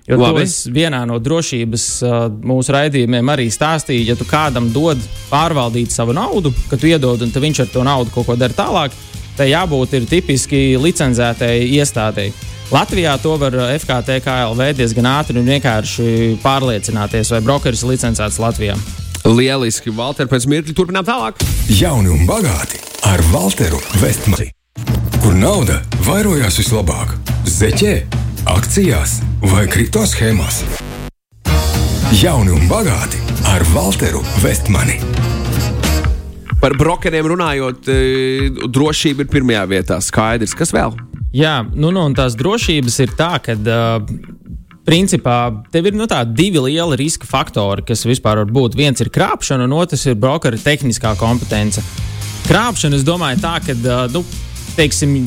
Jo 0.09 0.17
Labi. 0.17 0.39
to 0.39 0.41
es 0.41 0.55
vienā 0.73 1.03
no 1.05 1.19
drošības 1.21 1.83
uh, 2.01 2.15
mūsu 2.31 2.73
raidījumiem 2.73 3.29
arī 3.29 3.49
stāstīju. 3.53 4.07
Ja 4.07 4.15
tu 4.17 4.25
kādam 4.25 4.71
dod 4.73 4.97
pārvaldīt 5.29 5.93
savu 5.93 6.15
naudu, 6.17 6.53
ka 6.71 6.79
tu 6.79 6.89
iedod 6.89 7.21
un 7.21 7.29
viņš 7.29 7.61
ar 7.65 7.71
to 7.73 7.85
naudu 7.85 8.13
kaut 8.15 8.25
ko 8.31 8.37
dara 8.39 8.55
tālāk, 8.55 8.95
tai 9.37 9.51
jābūt 9.51 9.93
ir 9.99 10.07
tipiski 10.09 10.63
licencētai 10.81 11.59
iestādēji. 11.77 12.33
Latvijā 12.73 13.15
to 13.21 13.35
var 13.41 13.55
FKT 13.75 14.19
KLV 14.25 14.73
diezgan 14.77 15.09
ātri 15.11 15.41
un 15.41 15.49
vienkārši 15.49 16.37
pārliecināties, 16.43 17.33
vai 17.33 17.41
brokeris 17.45 17.83
ir 17.83 17.93
licencēts 17.93 18.39
Latvijā. 18.41 18.77
Lieliski, 19.29 19.91
Valter, 19.93 20.29
pēc 20.31 20.47
mirkļa 20.49 20.77
turpinām 20.77 21.05
tālāk. 21.05 21.43
Jauni 21.69 22.13
un 22.13 22.29
bagāti 22.29 22.81
ar 23.09 23.21
Walteru 23.33 23.81
Vestmani 24.01 24.53
kur 25.19 25.35
nauda 25.35 25.81
vairojās 26.07 26.57
vislabāk- 26.59 27.11
zeķē, 27.59 27.93
akcijās 28.47 29.19
vai 29.41 29.65
kripto 29.67 30.05
schēmās. 30.07 30.63
Jauni 32.21 32.51
un 32.55 32.67
bagāti 32.69 33.19
ar 33.45 33.63
Walteru 33.73 34.23
Vestmani. 34.43 34.99
Par 36.61 36.71
brokeriem 36.71 37.25
runājot, 37.25 37.87
e, 37.87 38.49
drošība 38.67 39.19
ir 39.19 39.29
pirmajā 39.31 39.63
vietā. 39.67 40.01
Skaidrs, 40.01 40.55
kas 40.55 40.71
vēl? 40.71 40.95
Jā, 41.33 41.63
nu, 41.75 41.91
nu 41.91 42.05
un 42.05 42.15
tās 42.15 42.35
drošības 42.35 42.99
ir 42.99 43.09
tā, 43.15 43.39
ka. 43.43 43.53
Uh, 43.53 44.01
principā 44.89 45.63
tev 45.71 45.85
ir 45.85 45.93
nu, 45.93 46.07
divi 46.33 46.57
lieli 46.57 46.95
riska 46.97 47.27
faktori, 47.29 47.85
kas 47.85 48.05
vispār 48.05 48.37
var 48.41 48.45
būt. 48.49 48.75
Viens 48.75 48.99
ir 48.99 49.09
krāpšana, 49.13 49.67
un 49.67 49.73
otrs 49.77 50.07
ir 50.07 50.15
brokera 50.15 50.57
tehniskā 50.57 51.15
kompetence. 51.19 51.83
Krāpšana, 52.47 52.95
es 52.95 53.03
domāju, 53.05 53.37
tā, 53.43 53.59
ka 53.61 53.75
uh, 53.77 54.07
nu, 54.09 54.23
teiksim, 54.79 55.23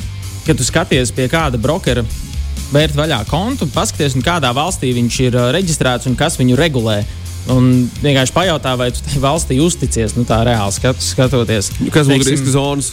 kad 0.47 0.59
tu 0.59 0.67
skaties 0.67 1.13
pie 1.15 1.29
kāda 1.33 1.61
brokera 1.61 2.05
vērt 2.73 2.97
vaļā 2.97 3.23
kontu, 3.29 3.69
paskaties, 3.73 4.17
kādā 4.25 4.53
valstī 4.57 4.95
viņš 4.97 5.19
ir 5.27 5.37
uh, 5.37 5.51
reģistrēts 5.55 6.09
un 6.09 6.17
kas 6.19 6.39
viņu 6.41 6.57
regulē. 6.61 7.03
Un 7.53 7.89
vienkārši 8.05 8.35
pajautā, 8.37 8.77
vai 8.79 8.93
tu 8.95 9.03
tai 9.03 9.19
valstī 9.21 9.59
uzticies, 9.61 10.15
nu 10.15 10.23
tā 10.29 10.45
reāli 10.47 10.77
skat, 10.77 11.01
skatoties. 11.03 11.73
Kas 11.91 12.11
būtu 12.11 12.29
riska 12.31 12.55
zonas? 12.55 12.93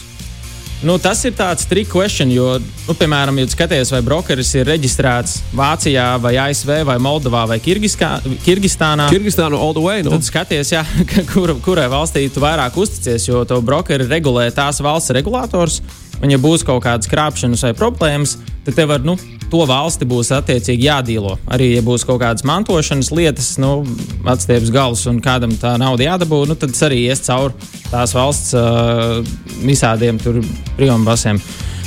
Nu, 0.80 0.94
tas 0.96 1.20
ir 1.28 1.34
tāds 1.36 1.66
trick 1.68 1.90
question, 1.92 2.30
jo, 2.32 2.54
nu, 2.58 2.94
piemēram, 2.96 3.36
ja 3.42 3.50
skaties, 3.52 3.90
vai 3.92 4.00
brokeris 4.04 4.54
ir 4.56 4.64
reģistrēts 4.64 5.34
Vācijā, 5.52 6.06
vai 6.24 6.32
ASV, 6.40 6.72
vai 6.88 6.96
Moldovā, 7.04 7.42
vai 7.50 7.58
Kirgiskā, 7.60 8.14
Kirgistānā. 8.46 9.10
Kirgistāna 9.12 9.60
all 9.60 9.76
the 9.76 9.84
way. 9.84 10.00
No? 10.00 10.14
Nu. 10.14 10.16
Tad 10.16 10.30
skaties, 10.30 10.72
jā, 10.72 10.80
kur, 11.34 11.52
kurai 11.60 11.84
valstī 11.92 12.24
tu 12.32 12.40
vairāk 12.40 12.80
uzticies, 12.80 13.28
jo 13.28 13.44
to 13.44 13.60
brokeri 13.60 14.08
regulē 14.08 14.48
tās 14.56 14.80
valsts 14.80 15.12
regulators. 15.20 15.82
Un, 16.20 16.30
ja 16.32 16.38
būs 16.40 16.64
kaut 16.68 16.82
kādas 16.84 17.08
krāpšanas 17.10 17.64
vai 17.64 17.74
problēmas, 17.76 18.36
tad 18.66 18.76
tev 18.76 18.92
ar 18.92 19.04
nu, 19.04 19.16
to 19.50 19.62
valsti 19.66 20.06
būs 20.08 20.30
attiecīgi 20.36 20.86
jādīlo. 20.86 21.36
Arī, 21.50 21.72
ja 21.78 21.84
būs 21.84 22.04
kaut 22.08 22.20
kādas 22.22 22.44
mantošanas 22.46 23.10
lietas, 23.16 23.54
nu, 23.62 23.80
atstieps 24.28 24.72
galus 24.74 25.06
un 25.10 25.22
kādam 25.24 25.54
tā 25.58 25.74
nauda 25.80 26.06
jādabū, 26.06 26.44
nu, 26.48 26.58
tad 26.60 26.76
arī 26.86 27.06
ies 27.08 27.24
cauri 27.26 27.56
tās 27.90 28.14
valsts 28.14 28.54
uh, 28.54 29.18
visādiem 29.64 30.20
priekšbasiem. 30.20 31.40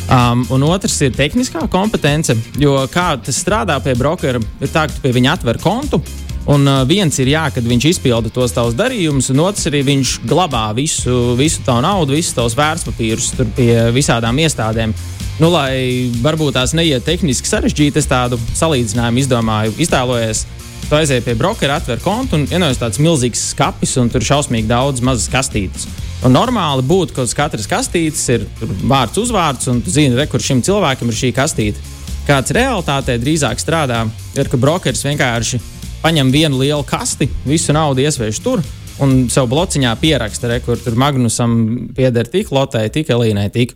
Um, 0.04 0.44
un 0.52 0.66
otrs 0.68 0.98
ir 1.06 1.14
tehniskā 1.16 1.64
kompetence, 1.72 2.36
jo 2.60 2.76
kā 2.92 3.14
tas 3.24 3.38
strādā 3.40 3.78
pie 3.84 3.94
brokera, 3.96 4.42
ir 4.60 4.72
tā, 4.74 4.90
ka 4.90 4.98
tu 4.98 5.06
pie 5.06 5.14
viņa 5.16 5.38
atver 5.38 5.62
kontu. 5.64 6.02
Un 6.44 6.68
uh, 6.68 6.82
viens 6.84 7.16
ir 7.24 7.30
jā, 7.32 7.46
kad 7.56 7.64
viņš 7.64 7.86
izpilda 7.88 8.32
tos 8.34 8.52
tavus 8.52 8.76
darījumus, 8.76 9.30
un 9.32 9.44
otrs 9.46 9.70
arī 9.70 9.80
viņš 9.88 10.18
glabā 10.28 10.66
visu, 10.76 11.38
visu 11.40 11.64
tavu 11.64 11.86
naudu, 11.86 12.18
visus 12.18 12.36
tavus 12.36 12.58
vērtspapīrus 12.60 13.30
pie 13.56 13.72
visādām 13.96 14.42
iestādēm. 14.44 14.92
Nu, 15.40 15.50
lai 15.54 16.12
varbūt 16.22 16.58
tās 16.58 16.76
neiet 16.76 17.08
tehniski 17.08 17.48
sarežģīti, 17.48 18.02
es 18.02 18.10
tādu 18.12 18.38
salīdzinājumu 18.60 19.24
izdomāju. 19.24 19.74
Iztēlojies, 19.82 20.44
tu 20.90 20.98
aizēji 21.00 21.24
pie 21.26 21.38
brokera, 21.40 21.80
atver 21.80 22.04
kontu 22.04 22.38
un 22.38 22.46
ienāc 22.52 22.78
tāds 22.82 23.00
milzīgs 23.02 23.48
skats, 23.54 23.96
un 24.02 24.12
tur 24.12 24.22
ir 24.22 24.28
šausmīgi 24.28 24.70
daudz 24.70 25.02
mazas 25.02 25.32
kastītes. 25.32 25.88
Un 26.28 26.36
normāli 26.36 26.84
būtu, 26.88 27.16
ka 27.16 27.26
uz 27.26 27.34
katras 27.36 27.68
kastītes 27.72 28.24
ir 28.36 28.46
vārds, 28.84 29.18
uzvārds, 29.20 29.72
un 29.72 29.82
tu 29.84 29.92
zini, 29.92 30.16
re, 30.20 30.28
kur 30.32 30.44
šim 30.44 30.62
cilvēkam 30.64 31.10
ir 31.10 31.18
šī 31.20 31.32
kastīte. 31.36 31.92
Kāds 32.28 32.54
realitātē 32.56 33.18
drīzāk 33.20 33.60
strādā, 33.60 34.04
ir, 34.38 34.52
ka 34.52 34.60
brokeris 34.60 35.04
vienkārši 35.08 35.60
paņem 36.04 36.32
vienu 36.34 36.60
lielu 36.62 36.84
kasti, 36.88 37.30
visu 37.48 37.76
naudu 37.76 38.04
iesviež 38.04 38.42
tur. 38.44 38.64
Un 39.02 39.26
sev 39.34 39.48
blociņā 39.50 39.96
pieraksta, 40.02 40.52
re, 40.52 40.60
kur 40.62 40.78
tur 40.78 40.98
Magnusam 41.00 41.56
pieder 41.98 42.30
tik 42.30 42.52
Lotai, 42.54 42.86
tik 42.94 43.10
Elīnai, 43.14 43.48
tik. 43.54 43.74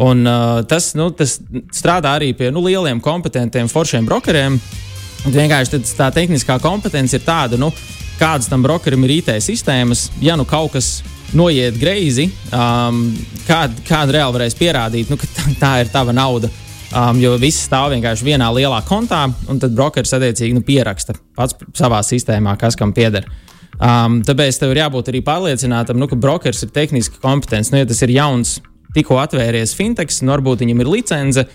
Un, 0.00 0.22
uh, 0.24 0.60
tas, 0.68 0.92
nu, 0.96 1.10
tas 1.12 1.38
strādā 1.74 2.14
arī 2.16 2.30
pie 2.36 2.52
nu, 2.54 2.62
lieliem, 2.64 3.02
kompetentiem, 3.02 3.68
foršiem 3.68 4.06
brokeriem. 4.08 4.60
Vienkārši 5.26 5.82
tā 5.98 6.08
tehniskā 6.14 6.56
kompetence 6.62 7.18
ir 7.18 7.26
tāda, 7.26 7.58
nu, 7.60 7.68
kādas 8.20 8.48
tam 8.48 8.62
brokerim 8.64 9.04
ir 9.04 9.18
IT 9.18 9.34
sistēmas. 9.44 10.08
Ja 10.22 10.38
nu 10.38 10.46
kaut 10.48 10.76
kas 10.78 11.00
noiet 11.36 11.76
greizi, 11.78 12.30
um, 12.54 13.04
kāda 13.46 13.84
kā 13.86 14.04
reāli 14.08 14.38
varēs 14.38 14.56
pierādīt, 14.58 15.10
nu, 15.12 15.18
ka 15.20 15.28
tā, 15.34 15.46
tā 15.60 15.72
ir 15.84 15.92
tava 15.92 16.14
nauda. 16.16 16.50
Um, 16.90 17.20
jo 17.22 17.36
viss 17.38 17.68
stāv 17.68 17.92
vienkārši 17.92 18.26
vienā 18.26 18.48
lielā 18.50 18.80
kontā, 18.82 19.22
un 19.50 19.60
tad 19.62 19.76
brokeris 19.78 20.10
attiecīgi 20.16 20.56
nu, 20.56 20.64
pieraksta 20.66 21.14
pats 21.38 21.54
savā 21.78 22.00
sistēmā, 22.02 22.56
kas 22.58 22.74
kam 22.78 22.90
pieder. 22.96 23.28
Um, 23.78 24.18
tāpēc 24.26 24.58
tev 24.58 24.74
ir 24.74 24.82
jābūt 24.82 25.12
arī 25.12 25.20
pārliecinātam, 25.24 26.00
nu, 26.00 26.08
ka 26.10 26.18
brokeris 26.18 26.64
ir 26.66 26.72
tehniski 26.74 27.22
kompetents. 27.22 27.70
Nu, 27.70 27.78
ja 27.78 27.86
tas 27.86 28.02
ir 28.02 28.12
jauns, 28.16 28.58
tikko 28.96 29.20
atvērties 29.22 29.76
fintechs, 29.78 30.18
nu, 30.24 30.34
varbūt 30.34 30.66
viņam 30.66 30.82
ir 30.82 30.90
licence. 30.90 31.46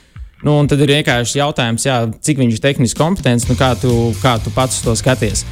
Nu, 0.46 0.56
tad 0.70 0.82
ir 0.84 0.96
vienkārši 0.96 1.42
jautājums, 1.42 1.86
jā, 1.88 2.00
cik 2.24 2.40
viņš 2.40 2.56
ir 2.56 2.64
tehniski 2.64 3.00
kompetents, 3.00 3.50
nu, 3.52 3.60
kā, 3.60 3.74
tu, 3.82 3.92
kā 4.24 4.38
tu 4.40 4.56
pats 4.56 4.80
to 4.86 4.96
skaties. 4.96 5.44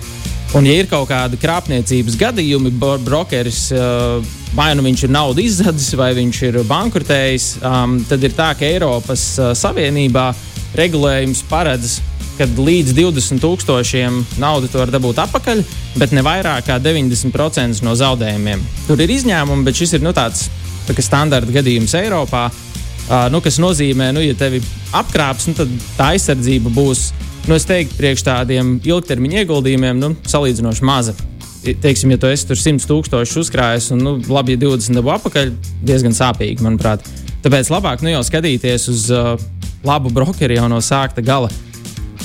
Un, 0.54 0.68
ja 0.70 0.74
ir 0.78 0.86
kaut 0.86 1.08
kāda 1.10 1.38
krāpniecības 1.42 2.14
gadījumi, 2.22 2.70
brokeris 2.78 3.72
uh, 3.74 4.22
vai 4.54 4.70
nu 4.78 4.84
viņš 4.86 5.08
ir 5.08 5.14
naudu 5.14 5.42
izzadzis, 5.42 5.96
vai 5.98 6.12
viņš 6.14 6.42
ir 6.46 6.60
bankrotējis, 6.70 7.48
um, 7.66 7.96
tad 8.06 8.22
ir 8.22 8.36
tā, 8.38 8.52
ka 8.60 8.68
Eiropas 8.68 9.24
uh, 9.42 9.54
Savienībā 9.58 10.28
regulējums 10.78 11.42
paredz, 11.50 11.96
ka 12.38 12.46
līdz 12.46 12.94
20 12.98 13.42
tūkstošiem 13.42 14.20
naudu 14.42 14.70
var 14.78 14.94
dabūt 14.94 15.24
atpakaļ, 15.26 15.64
bet 15.98 16.14
ne 16.14 16.22
vairāk 16.26 16.70
kā 16.70 16.78
90% 16.82 17.82
no 17.86 17.98
zaudējumiem. 17.98 18.62
Tur 18.86 19.02
ir 19.02 19.14
izņēmumi, 19.18 19.66
bet 19.66 19.82
šis 19.82 19.98
ir 19.98 20.06
nu, 20.06 20.14
tāds 20.14 20.52
tā 20.86 20.94
standarta 21.02 21.50
gadījums 21.54 21.98
Eiropā. 21.98 22.46
Uh, 23.04 23.26
nu, 23.34 23.42
kas 23.42 23.58
nozīmē, 23.58 24.12
ka, 24.14 24.20
nu, 24.20 24.22
ja 24.22 24.38
tevi 24.38 24.62
apkrāps, 24.96 25.50
nu, 25.50 25.58
tad 25.58 25.74
tā 25.98 26.14
aizsardzība 26.14 26.70
būs, 26.78 27.10
nu, 27.48 27.58
es 27.58 27.68
teiktu, 27.70 28.00
priekš 28.00 28.26
tādiem 28.28 28.78
ilgtermiņa 28.84 29.44
ieguldījumiem, 29.44 30.02
nu, 30.02 30.16
salīdzinoši 30.30 30.88
maza 30.88 31.16
teiksim, 31.64 32.12
ja 32.12 32.20
tu 32.20 32.28
esi 32.28 32.48
tur 32.48 32.60
100 32.60 32.88
tūkstoši 32.90 33.40
uzkrājis 33.40 33.92
un 33.96 34.02
nu, 34.04 34.14
labi, 34.28 34.58
ja 34.58 34.62
20 34.66 34.98
dabu 35.00 35.14
apakaļ, 35.16 35.54
diezgan 35.86 36.16
sāpīgi, 36.16 36.64
manuprāt. 36.66 37.06
Tāpēc 37.44 37.72
labāk 37.72 38.04
nu, 38.04 38.12
jau 38.12 38.24
skatīties 38.28 38.88
uz 38.92 39.08
uh, 39.14 39.36
labu 39.88 40.12
brokeri 40.14 40.58
jau 40.60 40.68
no 40.72 40.82
sākta 40.84 41.24
gala. 41.24 41.52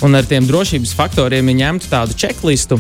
Un 0.03 0.15
ar 0.15 0.27
tiem 0.27 0.47
drošības 0.47 0.95
faktoriem 0.95 1.51
ja 1.53 1.59
ņemtu 1.65 1.91
tādu 1.91 2.19
checklistu. 2.19 2.79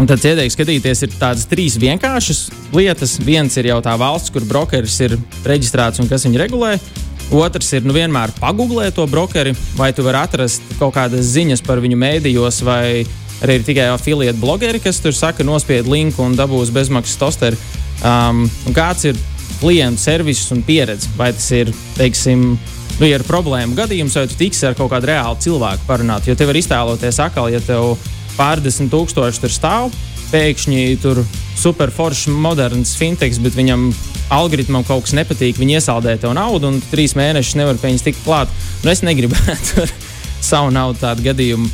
Un 0.00 0.08
tad 0.10 0.24
ieteiktu 0.26 0.56
skatīties, 0.56 1.04
ir 1.06 1.14
tādas 1.20 1.46
trīs 1.48 1.78
vienkāršas 1.80 2.48
lietas. 2.74 3.16
Viens 3.22 3.54
ir 3.60 3.70
jau 3.70 3.78
tā 3.84 3.94
valsts, 4.00 4.32
kur 4.34 4.44
brokeris 4.48 4.96
ir 5.06 5.16
reģistrēts 5.46 6.02
un 6.02 6.10
kas 6.10 6.26
viņu 6.26 6.40
regulē. 6.42 6.74
Otrs 7.32 7.72
ir 7.72 7.86
nu, 7.86 7.94
vienmēr 7.96 8.34
pagūglēt 8.36 8.98
to 8.98 9.06
brokeri, 9.10 9.54
vai 9.78 9.92
tu 9.96 10.04
vari 10.04 10.20
atrast 10.20 10.64
kaut 10.78 10.94
kādas 10.96 11.32
ziņas 11.32 11.64
par 11.64 11.80
viņu 11.84 11.98
mēdījos 12.00 12.60
vai 12.66 13.04
Arī 13.42 13.58
ir 13.58 13.64
tikai 13.66 13.88
afiliēta 13.92 14.38
blogeri, 14.40 14.80
kas 14.80 15.00
tur 15.02 15.12
saka, 15.12 15.44
nospied 15.44 15.88
linku 15.90 16.22
un 16.24 16.36
dabūs 16.38 16.70
bezmaksas 16.72 17.18
tosteri. 17.20 17.58
Um, 18.04 18.44
kāds 18.76 19.04
ir 19.10 19.18
klientu 19.58 20.00
servis 20.00 20.46
un 20.54 20.62
pieredze? 20.64 21.10
Vai 21.18 21.32
tas 21.34 21.46
ir, 21.52 21.72
teiksim, 21.98 22.54
nu, 22.54 23.04
ja 23.04 23.18
ir 23.18 23.26
problēma 23.26 23.76
gadījums, 23.82 24.16
vai 24.16 24.26
tu 24.30 24.38
tiksi 24.40 24.68
ar 24.68 24.78
kaut 24.78 24.92
kādu 24.94 25.10
reālu 25.10 25.40
cilvēku 25.44 25.84
parunāt? 25.88 26.28
Jo 26.28 26.38
tev 26.38 26.52
var 26.52 26.60
iztēloties 26.60 27.20
atkal, 27.26 27.50
ja 27.52 27.60
tev 27.64 27.98
pārdesmit 28.38 28.92
tūkstoši 28.94 29.44
tur 29.44 29.52
stāv, 29.52 29.98
pēkšņi 30.32 30.86
tur 31.02 31.20
superforšs, 31.60 32.30
moderns 32.32 32.94
fintechs, 32.98 33.42
bet 33.42 33.58
viņam 33.58 33.90
algoritmam 34.32 34.84
kaut 34.86 35.06
kas 35.06 35.16
nepatīk, 35.18 35.58
viņi 35.60 35.78
iesaldē 35.80 36.16
tev 36.22 36.34
naudu, 36.36 36.72
un 36.72 36.82
trīs 36.92 37.16
mēnešus 37.18 37.58
nevar 37.60 37.80
pie 37.80 37.92
viņas 37.92 38.06
tikt 38.06 38.24
klāt. 38.24 38.52
Nu, 38.84 38.92
es 38.94 39.04
negribētu 39.04 39.88
savu 40.50 40.72
naudu 40.74 41.02
tādu 41.02 41.26
gadījumu 41.26 41.70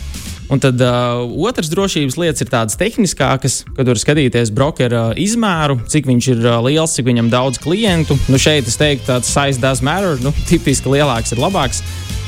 Un 0.50 0.58
tad 0.58 0.82
uh, 0.82 1.22
otrs 1.46 1.70
drošības 1.70 2.16
lietas 2.18 2.42
ir 2.42 2.48
tādas 2.50 2.74
tehniskākas, 2.78 3.60
kad 3.76 3.86
var 3.86 3.98
skatīties 4.02 4.50
brokera 4.50 5.04
izmēru, 5.14 5.76
cik 5.86 6.08
viņš 6.10 6.28
ir 6.32 6.40
uh, 6.42 6.56
liels, 6.66 6.96
cik 6.96 7.06
viņam 7.06 7.30
daudz 7.30 7.60
klientu. 7.62 8.16
Nu, 8.26 8.38
šeit 8.40 8.66
es 8.66 8.78
teiktu, 8.80 9.06
tāds 9.12 9.30
size 9.30 9.62
does 9.62 9.78
matter. 9.86 10.18
Nu, 10.24 10.34
tipiski 10.50 10.90
lielāks 10.90 11.30
ir 11.36 11.42
labāks. 11.42 11.84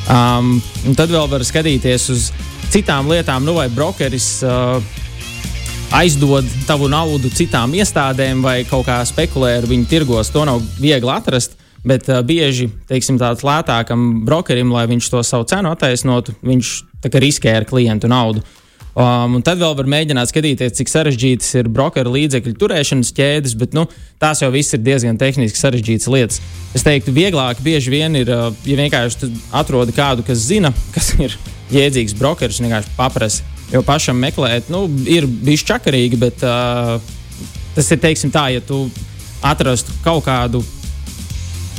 Um, 0.06 0.54
un 0.86 0.98
tad 0.98 1.10
vēl 1.10 1.26
var 1.30 1.42
skatīties 1.46 2.06
uz 2.14 2.28
citām 2.70 3.10
lietām, 3.10 3.42
nu, 3.42 3.56
vai 3.58 3.66
brokeris. 3.74 4.36
Uh, 4.46 5.01
aizdod 5.92 6.46
tavu 6.66 6.88
naudu 6.90 7.30
citām 7.32 7.74
iestādēm 7.76 8.40
vai 8.44 8.62
kaut 8.68 8.86
kā 8.88 9.00
spekulē 9.06 9.58
ar 9.60 9.68
viņu 9.68 9.88
tirgos. 9.90 10.32
To 10.32 10.46
nav 10.48 10.62
viegli 10.80 11.12
atrast. 11.12 11.58
Bet 11.82 12.06
uh, 12.06 12.20
bieži 12.22 12.68
teiksim, 12.86 13.16
tāds 13.18 13.42
lētākam 13.42 14.22
brokerim, 14.26 14.70
lai 14.70 14.84
viņš 14.86 15.08
to 15.10 15.22
savu 15.26 15.48
cenu 15.50 15.72
attaisnotu, 15.74 16.36
viņš 16.46 16.74
riskē 17.02 17.56
ar 17.58 17.66
klientu 17.66 18.10
naudu. 18.10 18.44
Um, 18.92 19.38
tad 19.42 19.56
vēl 19.56 19.72
var 19.74 19.88
mēģināt 19.88 20.28
skatīties, 20.28 20.74
cik 20.76 20.90
sarežģītas 20.92 21.48
ir 21.56 21.70
brokeru 21.72 22.12
līdzekļu 22.12 22.52
turēšanas 22.60 23.10
ķēdes, 23.16 23.54
bet 23.58 23.74
nu, 23.74 23.86
tās 24.20 24.44
jau 24.44 24.50
viss 24.52 24.76
ir 24.76 24.82
diezgan 24.84 25.18
tehniski 25.18 25.58
sarežģītas 25.58 26.10
lietas. 26.12 26.42
Es 26.76 26.84
teiktu, 26.86 27.14
vieglāk 27.16 27.64
bieži 27.64 27.94
vien 27.96 28.20
ir, 28.20 28.30
uh, 28.30 28.52
ja 28.68 28.76
vienkārši 28.78 29.32
atrodi 29.58 29.96
kādu, 29.96 30.22
kas 30.28 30.44
zina, 30.44 30.70
kas 30.94 31.14
ir 31.18 31.34
jēdzīgs 31.72 32.14
brokeris, 32.20 32.62
vienkārši 32.62 32.94
paprasti. 33.00 33.51
Jo 33.70 33.80
pašam 33.86 34.18
meklēt, 34.20 34.68
nu, 34.72 34.84
ir 35.08 35.24
bijis 35.26 35.62
čakarīgi, 35.68 36.18
bet 36.20 36.42
uh, 36.44 36.98
tas 37.76 37.88
ir 37.94 38.00
teiksim 38.02 38.32
tā, 38.34 38.48
ja 38.52 38.60
tu 38.60 38.84
atrastu 39.42 39.94
kaut 40.04 40.26
kādu 40.26 40.60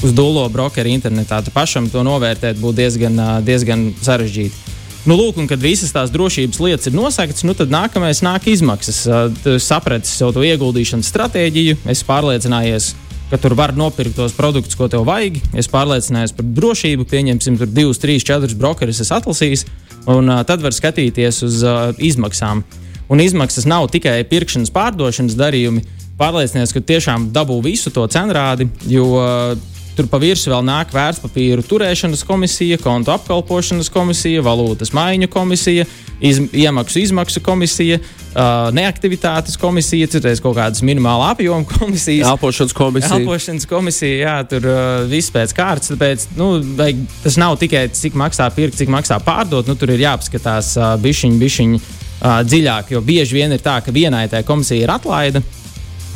uz 0.03 0.11
dūlo 0.15 0.43
brokeru 0.51 0.91
internetā. 0.91 1.39
Tu 1.43 1.53
pašam 1.53 1.87
to 1.91 2.03
novērtēt 2.05 2.59
būtu 2.61 2.79
diezgan, 2.81 3.19
diezgan 3.45 3.91
sarežģīti. 4.03 4.71
Nu, 5.03 5.17
lūk, 5.19 5.35
un 5.41 5.49
kad 5.51 5.59
visas 5.59 5.91
tās 5.91 6.11
drošības 6.13 6.61
lietas 6.63 6.87
ir 6.87 6.95
nosaktas, 6.95 7.43
nu, 7.43 7.55
tad 7.59 7.71
nākamais 7.71 8.21
nāk 8.23 8.47
izmaksas. 8.47 9.01
Tu 9.43 9.57
saprati 9.59 10.07
savu 10.07 10.37
to 10.37 10.45
ieguldīšanas 10.47 11.09
stratēģiju, 11.11 11.81
es 11.91 12.03
pārliecinājies, 12.07 12.93
ka 13.31 13.39
tur 13.41 13.55
var 13.59 13.73
nopirkt 13.75 14.15
tos 14.15 14.35
produktus, 14.37 14.77
ko 14.79 14.87
tev 14.91 15.03
vajag. 15.07 15.41
Es 15.59 15.67
pārliecinājos 15.71 16.35
par 16.37 16.47
drošību, 16.59 17.07
pieņemsim, 17.11 17.59
tur 17.59 17.71
divus, 17.71 17.99
trīs, 17.99 18.23
četrus 18.27 18.55
brokerus 18.55 19.03
atlasījis, 19.03 19.65
un 20.09 20.29
uh, 20.29 20.41
tad 20.47 20.63
var 20.63 20.75
skatīties 20.75 21.43
uz 21.45 21.61
uh, 21.65 21.91
izmaksām. 21.97 22.63
Un 23.11 23.21
izmaksas 23.21 23.67
nav 23.69 23.89
tikai 23.93 24.21
pirkšanas, 24.27 24.71
pārdošanas 24.73 25.37
darījumi. 25.37 25.83
Pārliecinies, 26.17 26.71
ka 26.73 26.81
tiešām 26.81 27.31
dabū 27.33 27.57
visu 27.65 27.91
to 27.93 28.05
cenrādi, 28.11 28.67
jo 28.87 29.07
uh, 29.17 29.53
Tur 29.93 30.07
pa 30.09 30.17
virsmu 30.17 30.55
vēl 30.55 30.63
nāk 30.65 30.93
vērtspapīru 30.93 31.61
turēšanas 31.69 32.23
komisija, 32.25 32.79
kontu 32.81 33.13
apkalpošanas 33.13 33.91
komisija, 33.93 34.41
valūtas 34.41 34.89
maiņu 34.95 35.27
komisija, 35.29 35.85
iz, 36.17 36.39
iemaksu 36.49 36.97
izmaksu 37.03 37.43
komisija, 37.45 37.99
uh, 37.99 38.71
neaktivitātes 38.73 39.59
komisija, 39.61 40.09
citreiz 40.09 40.41
kaut 40.41 40.57
kādas 40.57 40.81
minimāla 40.81 41.29
apjoma 41.35 41.67
komisijas. 41.77 42.25
Elpošanas 42.31 42.73
komisija. 42.73 43.19
Elpošanas 43.19 43.69
komisija, 43.69 44.17
jā, 44.23 44.35
tur 44.49 44.65
uh, 44.65 44.81
viss 45.11 45.33
pēc 45.33 45.53
kārtas. 45.53 45.93
Tāpēc 45.93 46.25
nu, 46.39 46.55
vajag, 46.79 47.03
tas 47.27 47.37
nav 47.37 47.59
tikai 47.61 47.85
cik 47.93 48.17
maksā 48.17 48.49
pirkt, 48.55 48.79
cik 48.81 48.89
maksā 48.93 49.19
pārdot. 49.21 49.69
Nu, 49.69 49.77
tur 49.77 49.93
ir 49.93 50.01
jāapskatās 50.07 50.73
uh, 50.79 50.95
bišķiņi, 51.03 51.37
bišķiņi 51.43 51.81
uh, 51.83 52.39
dziļāk, 52.47 52.95
jo 52.95 53.03
bieži 53.05 53.43
vien 53.43 53.53
ir 53.53 53.61
tā, 53.61 53.77
ka 53.85 53.93
vienai 53.93 54.25
tai 54.31 54.41
komisija 54.47 54.87
ir 54.87 54.95
atlaide, 54.95 55.43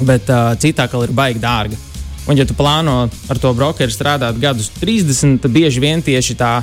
bet 0.01 0.33
uh, 0.33 0.55
citā 0.57 0.89
kā 0.89 1.05
ir 1.05 1.13
baigi 1.13 1.45
dārga. 1.45 1.77
Un, 2.27 2.35
ja 2.35 2.43
tu 2.47 2.55
plāno 2.57 3.05
ar 3.07 3.39
to 3.39 3.53
brokeru 3.55 3.93
strādāt 3.93 4.39
gadus 4.41 4.67
30, 4.81 5.39
tad 5.43 5.53
bieži 5.55 5.83
vien 5.83 6.03
tieši 6.03 6.35
tā 6.39 6.57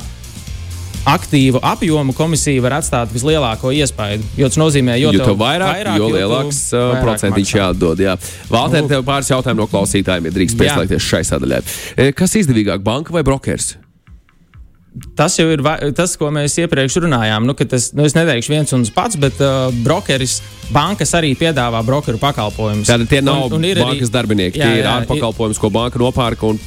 aktīvu 1.04 1.61
apjomu 1.62 2.14
komisija 2.16 2.62
var 2.64 2.78
atstāt 2.78 3.12
vislielāko 3.12 3.73
iespaidu. 3.76 4.25
Jo 4.40 4.49
tas 4.49 4.61
nozīmē, 4.61 4.97
jo, 5.00 5.12
jo 5.12 5.37
vairāk, 5.37 5.80
vairāk 5.80 6.00
jo 6.00 6.11
lielāks 6.14 6.61
uh, 6.73 6.97
procentiņš 7.04 7.54
jādod. 7.59 8.00
Jā. 8.00 8.16
Valter, 8.52 8.88
tev 8.88 9.04
pāris 9.06 9.33
jautājumu 9.33 9.64
no 9.64 9.71
klausītājiem, 9.71 10.30
ja 10.30 10.37
drīkst 10.38 10.61
pieslēgties 10.61 11.09
šai 11.12 11.25
sadaļai. 11.28 11.62
E, 11.97 12.12
kas 12.16 12.37
izdevīgāk, 12.40 12.85
banka 12.85 13.14
vai 13.14 13.25
brokers? 13.26 13.75
Tas 15.18 15.34
jau 15.34 15.48
ir 15.50 15.62
tas, 15.98 16.12
ko 16.18 16.28
mēs 16.30 16.54
iepriekš 16.62 17.00
runājām. 17.02 17.46
Nu, 17.48 17.56
tas, 17.58 17.88
nu, 17.98 18.04
es 18.06 18.14
neteikšu 18.14 18.52
viens 18.52 18.74
un 18.76 18.84
tas 18.86 18.92
pats, 18.94 19.18
bet 19.18 19.40
uh, 19.42 19.66
brokeris, 19.82 20.36
bankas 20.74 21.10
arī 21.18 21.32
piedāvā 21.38 21.80
brokeru 21.86 22.20
pakalpojumus. 22.22 22.86
Tātad 22.86 23.10
tie 23.10 23.22
nav 23.24 23.48
un, 23.48 23.58
un 23.58 23.66
bankas 23.80 24.06
arī, 24.06 24.14
darbinieki, 24.14 24.62
jā, 24.62 24.70
tie 24.70 24.84
ir 24.84 24.90
ārpakalpojums, 24.92 25.58
ko 25.58 25.72
banka 25.74 25.98
nopērk 25.98 26.46
un 26.46 26.62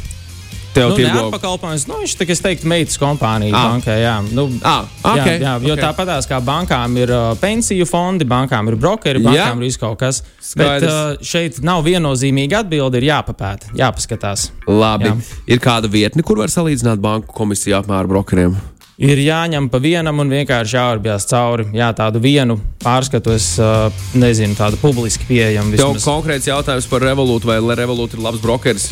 tev 0.77 0.91
nu, 0.91 0.97
tirgo... 0.99 1.23
pakalpojums. 1.33 1.87
Nu, 1.89 1.99
viņš 2.03 2.15
tā 2.19 2.27
kā 2.29 2.37
teikt, 2.47 2.67
meitas 2.69 2.99
kompānija 3.01 3.55
ah. 3.55 3.73
bankai. 3.73 3.97
Jā, 4.03 4.15
nu, 4.29 4.47
ah, 4.61 4.87
okay, 5.01 5.37
jā, 5.37 5.43
jā, 5.43 5.55
jo 5.65 5.75
okay. 5.75 5.83
tāpatās 5.83 6.29
kā 6.29 6.39
bankām 6.43 6.97
ir 7.01 7.13
uh, 7.13 7.27
pensiju 7.41 7.87
fondi, 7.89 8.27
bankām 8.29 8.71
ir 8.71 8.79
brokeri, 8.79 9.23
bankām 9.23 9.65
jā. 9.65 9.73
ir 9.73 9.81
kaut 9.81 9.99
kas. 10.03 10.23
Skaidrs. 10.37 10.55
Bet 10.63 10.87
uh, 10.87 11.27
šeit 11.33 11.61
nav 11.65 11.83
viennozīmīga 11.87 12.63
atbilde, 12.63 13.01
ir 13.01 13.09
jāpapēta, 13.11 13.73
jāpaskatās. 13.77 14.49
Labi. 14.69 15.11
Jā. 15.11 15.43
Ir 15.57 15.61
kāda 15.63 15.91
vietne, 15.91 16.25
kur 16.25 16.41
var 16.41 16.53
salīdzināt 16.53 17.03
banku 17.03 17.35
komisiju 17.35 17.81
apmēru 17.81 18.15
brokeriem? 18.15 18.57
ir 18.97 19.19
jāņem 19.21 19.69
pa 19.69 19.79
vienam 19.81 20.23
un 20.23 20.31
vienkārši 20.33 20.77
jāurbjās 20.77 21.27
cauri. 21.29 21.67
Jā, 21.77 21.91
tādu 21.97 22.21
vienu 22.23 22.57
pārskatu 22.83 23.33
es 23.35 23.53
uh, 23.61 23.87
nezinu, 24.17 24.57
tādu 24.57 24.79
publiski 24.81 25.29
pieejamu. 25.29 25.77
Tev 25.77 25.99
konkrēts 26.01 26.49
jautājums 26.49 26.89
par 26.89 27.05
Revolūtu, 27.05 27.49
vai 27.49 27.61
Revolūta 27.77 28.17
ir 28.17 28.25
labs 28.25 28.41
brokeris? 28.43 28.89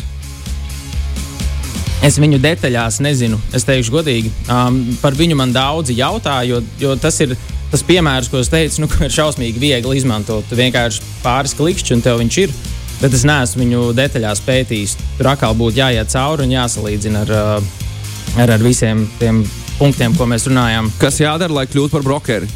Es 2.06 2.20
viņu 2.22 2.38
detaļās 2.38 3.00
nezinu. 3.02 3.38
Es 3.56 3.66
teikšu, 3.66 3.92
godīgi, 3.96 4.30
um, 4.52 4.78
par 5.02 5.16
viņu 5.18 5.38
man 5.38 5.52
daudzi 5.54 5.96
jautā, 5.98 6.38
jo, 6.46 6.60
jo 6.78 6.94
tas 7.02 7.18
ir 7.24 7.34
tas 7.72 7.82
piemērs, 7.82 8.30
ko 8.30 8.38
es 8.38 8.50
teicu, 8.52 8.84
nu, 8.84 8.90
ir 9.02 9.12
šausmīgi 9.12 9.60
viegli 9.60 9.98
izmantot. 9.98 10.46
Tu 10.46 10.58
vienkārši 10.58 11.02
pāris 11.24 11.56
klikšķi 11.58 11.96
un 11.96 12.04
tev 12.04 12.20
viņš 12.22 12.40
ir. 12.44 12.54
Bet 12.96 13.12
es 13.12 13.26
neesmu 13.28 13.60
viņu 13.60 13.80
detaļās 13.96 14.40
pētījis. 14.46 14.94
Tur 15.18 15.28
atkal 15.34 15.56
būtu 15.58 15.82
jāiet 15.82 16.08
cauri 16.14 16.46
un 16.46 16.54
jāsalīdzina 16.54 17.24
ar, 17.26 17.32
uh, 17.34 18.38
ar, 18.40 18.54
ar 18.54 18.62
visiem 18.64 19.04
tiem 19.20 19.42
punktiem, 19.76 20.14
ko 20.16 20.28
mēs 20.30 20.46
runājām. 20.48 20.88
Kas 21.02 21.20
jādara, 21.20 21.52
lai 21.58 21.66
kļūtu 21.68 21.92
par 21.92 22.06
brokeri? 22.06 22.48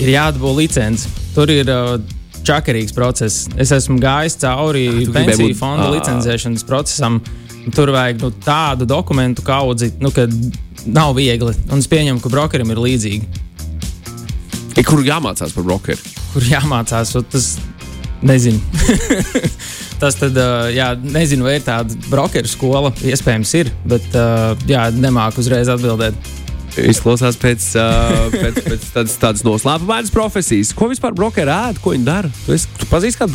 Ir 0.00 0.14
jādabū 0.14 0.54
licence. 0.56 1.10
Tur 1.34 1.52
ir 1.52 1.68
uh, 1.68 1.98
čakarīgs 2.46 2.94
process. 2.96 3.50
Es 3.60 3.74
esmu 3.74 3.98
gājis 4.00 4.38
cauri 4.40 4.86
ah, 4.92 5.10
pensiju 5.12 5.58
fonda 5.58 5.90
ah. 5.90 5.92
licencēšanas 5.98 6.64
procesam. 6.68 7.20
Tur 7.74 7.90
vajag 7.94 8.22
nu, 8.22 8.30
tādu 8.44 8.86
dokumentu 8.86 9.42
kaudzi, 9.46 9.90
nu, 10.02 10.12
ka 10.14 10.28
nav 10.86 11.16
viegli. 11.18 11.54
Un 11.70 11.82
es 11.82 11.88
pieņemu, 11.90 12.22
ka 12.22 12.30
brokerim 12.30 12.70
ir 12.70 12.82
līdzīgi. 12.82 13.42
E, 14.76 14.84
kur 14.86 15.02
jāmācās 15.02 15.54
par 15.56 15.66
brokeri? 15.66 16.14
Kur 16.34 16.46
jāmācās? 16.46 17.14
Tas 17.32 17.56
nezinu. 18.26 18.60
Tas 20.00 20.18
tad, 20.20 20.36
jā, 20.76 20.90
nezinu, 21.00 21.46
vai 21.46 21.56
ir 21.56 21.62
tāda 21.64 21.96
brokeru 22.10 22.50
skola. 22.50 22.90
Iespējams, 23.00 23.52
ir, 23.56 23.70
bet 23.88 24.18
jā, 24.68 24.90
nemāku 24.92 25.40
uzreiz 25.40 25.70
atbildēt. 25.72 26.34
Izklausās 26.76 27.38
pēc, 27.40 27.70
uh, 27.80 28.26
pēc, 28.34 28.58
pēc 28.66 28.82
tādas, 28.92 29.14
tādas 29.16 29.44
noslēpumainas 29.46 30.12
profesijas. 30.12 30.74
Ko 30.76 30.90
vispār 30.90 31.16
brokeri 31.16 31.48
ēd, 31.48 31.80
ko 31.80 31.94
viņi 31.94 32.04
dara? 32.04 32.28
Tu, 32.44 32.52
esi, 32.58 32.68
tu 32.76 32.88
pazīsti 32.90 33.22
kādu 33.22 33.32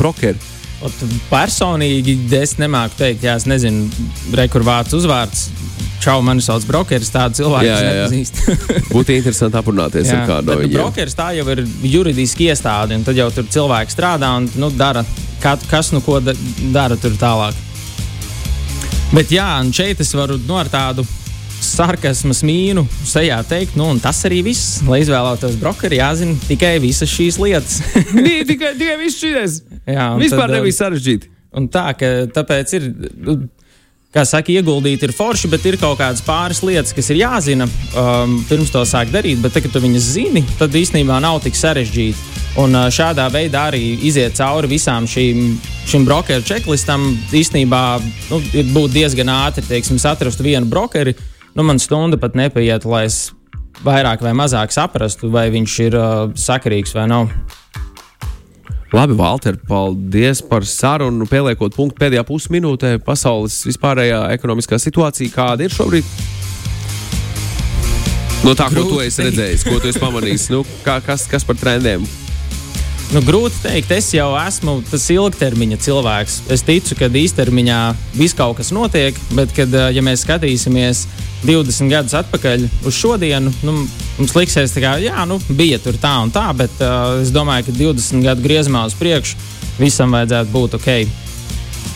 brokeri? 0.82 1.20
Personīgi 1.30 2.16
es 2.38 2.56
nemāku 2.60 2.98
teikt, 2.98 3.26
jā, 3.26 3.36
es 3.40 3.46
nezinu, 3.50 3.88
re, 4.36 4.48
kur 4.52 4.66
vārds 4.66 4.94
uzvārds. 4.98 5.48
Čau, 6.02 6.16
mani 6.26 6.42
sauc 6.42 6.64
brokeris, 6.66 7.12
tādu 7.14 7.38
cilvēku 7.38 7.68
jā, 7.68 7.76
jā, 7.78 8.06
jā. 8.10 8.46
Būtu 8.94 9.14
interesanti 9.14 9.58
aprunāties 9.60 10.08
jā, 10.10 10.16
ar 10.18 10.30
kādu 10.32 10.50
no 10.50 10.56
viņiem. 10.58 10.80
Brokeris 10.80 11.14
tā 11.14 11.28
jau 11.36 11.46
ir 11.54 11.62
juridiski 11.86 12.48
iestāde, 12.50 12.98
un 12.98 13.06
tad 13.06 13.20
jau 13.20 13.28
tur 13.30 13.46
cilvēki 13.54 13.94
strādā 13.94 14.32
un 14.40 14.48
nu, 14.58 14.72
dara, 14.74 15.04
kas 15.42 15.92
nu 15.94 16.02
ko 16.02 16.18
dara 16.18 16.98
tur 16.98 17.14
tālāk. 17.20 17.54
Bet 19.12 19.30
jā, 19.30 19.46
un 19.62 19.70
šeit 19.76 20.02
es 20.02 20.10
varu 20.16 20.40
no 20.40 20.56
nu, 20.56 20.58
ar 20.58 20.72
tādu 20.72 21.06
sarkasmu 21.82 22.34
mīnu 22.46 22.84
sejā 23.08 23.40
teikt, 23.48 23.76
nu, 23.78 23.88
tas 24.02 24.20
arī 24.28 24.42
viss. 24.46 24.80
Lai 24.86 25.02
izvēlētos 25.02 25.58
brokeri, 25.60 25.98
jāzina 25.98 26.36
tikai 26.46 26.76
visas 26.82 27.10
šīs 27.10 27.40
lietas. 27.42 27.80
Nē, 28.18 28.42
tikai, 28.48 28.74
tikai 28.78 28.98
viss 29.00 29.22
šīs. 29.22 29.58
Jā, 29.88 30.12
vispār 30.20 30.46
tad, 30.46 30.58
nebija 30.58 30.78
sarežģīti. 30.78 31.32
Un 31.58 31.66
tā, 31.72 31.90
ka 31.98 32.12
tāpēc 32.32 32.78
ir. 32.78 32.88
Nu, 33.26 33.36
kā 34.12 34.26
saka, 34.28 34.52
ieguldīt 34.52 35.02
ir 35.06 35.14
forši, 35.16 35.48
bet 35.48 35.64
ir 35.64 35.78
kaut 35.80 35.96
kādas 35.96 36.20
pāris 36.24 36.60
lietas, 36.64 36.92
kas 36.92 37.08
ir 37.10 37.22
jāzina 37.22 37.64
um, 37.64 38.36
pirms 38.44 38.70
to 38.72 38.82
sāk 38.88 39.10
darīt. 39.12 39.40
Bet, 39.42 39.56
tad, 39.56 39.64
kad 39.64 39.74
tu 39.74 39.82
viņas 39.82 40.10
zini, 40.14 40.44
tad 40.60 40.76
īstenībā 40.76 41.18
nav 41.24 41.40
tik 41.42 41.58
sarežģīti. 41.58 42.30
Un 42.62 42.76
uh, 42.76 42.86
šādā 42.92 43.26
veidā 43.32 43.66
arī 43.72 43.82
iziet 44.04 44.36
cauri 44.38 44.70
visām 44.74 45.08
šīm, 45.08 45.56
šīm 45.88 46.06
brokeru 46.06 46.46
checklistam. 46.46 47.10
Īstenībā 47.32 47.82
nu, 48.04 48.40
būtu 48.76 48.92
diezgan 49.00 49.32
ātri, 49.32 49.66
teiksim, 49.66 50.00
atrast 50.12 50.44
vienu 50.44 50.68
brokeri, 50.68 51.16
uh, 51.16 51.31
nu, 51.54 51.62
man 51.62 51.80
stunda 51.82 52.18
pat 52.20 52.36
nepaiet, 52.38 52.84
lai 52.88 53.06
es 53.08 53.32
vairāk 53.82 54.22
vai 54.24 54.34
mazāk 54.36 54.72
saprastu, 54.74 55.30
vai 55.32 55.48
viņš 55.52 55.80
ir 55.86 55.98
uh, 55.98 56.30
sakarīgs 56.38 56.94
vai 56.96 57.08
nav. 57.10 57.32
Labi, 58.92 59.16
Valter, 59.16 59.56
paldies 59.68 60.42
par 60.44 60.66
sarunu. 60.68 61.24
Pieliekot 61.28 61.72
punktu 61.72 61.96
pēdējā 62.02 62.26
pusminūtē, 62.28 62.98
pasaules 63.06 63.62
vispārējā 63.64 64.26
ekonomiskā 64.36 64.76
situācija, 64.80 65.32
kāda 65.32 65.64
ir 65.64 65.72
šobrīd? 65.72 66.16
No 68.42 68.52
tā, 68.58 68.66
ko 68.74 68.84
tu 68.84 68.98
esi 69.00 69.24
redzējis, 69.24 69.64
ko 69.64 69.78
tu 69.80 69.88
esi 69.88 70.02
pamanījis, 70.02 70.50
nu, 70.52 70.66
kā, 70.84 70.98
kas, 71.06 71.24
kas 71.30 71.46
par 71.46 71.56
trendiem? 71.60 72.04
Nu, 73.12 73.20
grūti 73.20 73.58
pateikt, 73.60 73.90
es 73.92 74.06
jau 74.14 74.30
esmu 74.40 74.78
tas 74.88 75.02
ilgtermiņa 75.12 75.76
cilvēks. 75.84 76.36
Es 76.54 76.62
ticu, 76.64 76.96
ka 76.96 77.10
īstermiņā 77.12 77.80
viss 78.16 78.32
kaut 78.36 78.56
kas 78.56 78.70
notiek, 78.72 79.18
bet, 79.36 79.50
kad, 79.52 79.74
ja 79.92 80.00
mēs 80.04 80.22
skatīsimies 80.24 81.02
20 81.44 81.92
gadus 81.92 82.14
atpakaļ 82.22 82.64
uz 82.88 82.96
šodienu, 82.96 83.52
nu, 83.68 83.74
mums 84.16 84.32
liksies, 84.32 84.72
ka 84.80 84.94
nu, 85.28 85.36
bija 85.58 85.76
tur 85.84 85.98
tā 86.00 86.14
un 86.24 86.32
tā, 86.32 86.46
bet 86.56 86.80
uh, 86.80 87.18
es 87.20 87.34
domāju, 87.34 87.66
ka 87.68 87.74
20 87.76 88.24
gadu 88.24 88.46
griezumā 88.46 88.86
uz 88.88 88.96
priekšu 88.96 89.36
visam 89.76 90.16
vajadzētu 90.16 90.54
būt 90.54 90.76
ok. 90.78 90.88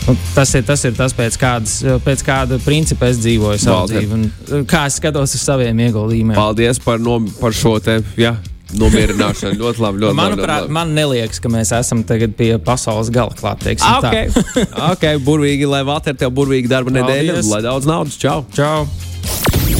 Un 0.07 0.13
nu, 0.13 0.25
tas 0.35 0.53
ir, 0.53 0.67
tas 0.67 0.83
ir 0.85 0.93
tas, 0.99 1.15
pēc, 1.17 1.39
kādas, 1.41 1.79
pēc 2.05 2.21
kāda 2.27 2.59
principa 2.61 3.09
es 3.09 3.17
dzīvoju 3.23 3.63
savu 3.63 3.89
dzīvi 3.89 4.13
un 4.19 4.67
kā 4.69 4.85
es 4.85 4.99
skatos 5.01 5.33
uz 5.33 5.41
saviem 5.49 5.81
ieguldījumiem. 5.87 6.37
Paldies 6.37 6.77
par, 6.83 7.01
no, 7.01 7.17
par 7.41 7.57
šo 7.57 7.73
te. 7.81 7.97
Ja. 8.21 8.35
Nomierināšana 8.75 9.55
ļoti 9.55 9.83
labi. 9.83 10.01
Ļoti 10.03 10.17
Manuprāt, 10.17 10.41
labi, 10.41 10.51
ļoti 10.51 10.65
labi. 10.67 10.75
man 10.75 10.93
neliekas, 10.97 11.39
ka 11.43 11.51
mēs 11.51 11.71
esam 11.77 12.03
pie 12.03 12.49
pasaules 12.59 13.11
gala 13.13 13.35
klāt. 13.37 13.63
Okay. 13.63 14.27
ok, 14.91 15.05
burvīgi, 15.23 15.67
lai 15.69 15.83
Valter 15.87 16.17
tev 16.19 16.33
burvīgi 16.35 16.67
darba 16.71 16.91
nedēļa, 16.91 17.39
lai 17.47 17.61
daudz 17.63 17.87
naudas. 17.87 18.17
Čau! 18.19 18.43
Čau. 18.55 18.87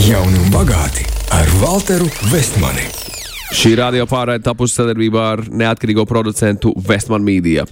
Jauni 0.07 0.39
un 0.39 0.53
bagāti 0.53 1.03
ar 1.35 1.49
Walteru 1.59 2.07
Vestmani. 2.31 2.87
Šī 3.57 3.73
radio 3.79 4.05
pārraide 4.07 4.43
tapusi 4.45 4.79
sadarbībā 4.79 5.27
ar 5.33 5.43
neatkarīgo 5.51 6.07
producentu 6.07 6.73
Vestmanu 6.87 7.27
Mīdiju. 7.27 7.67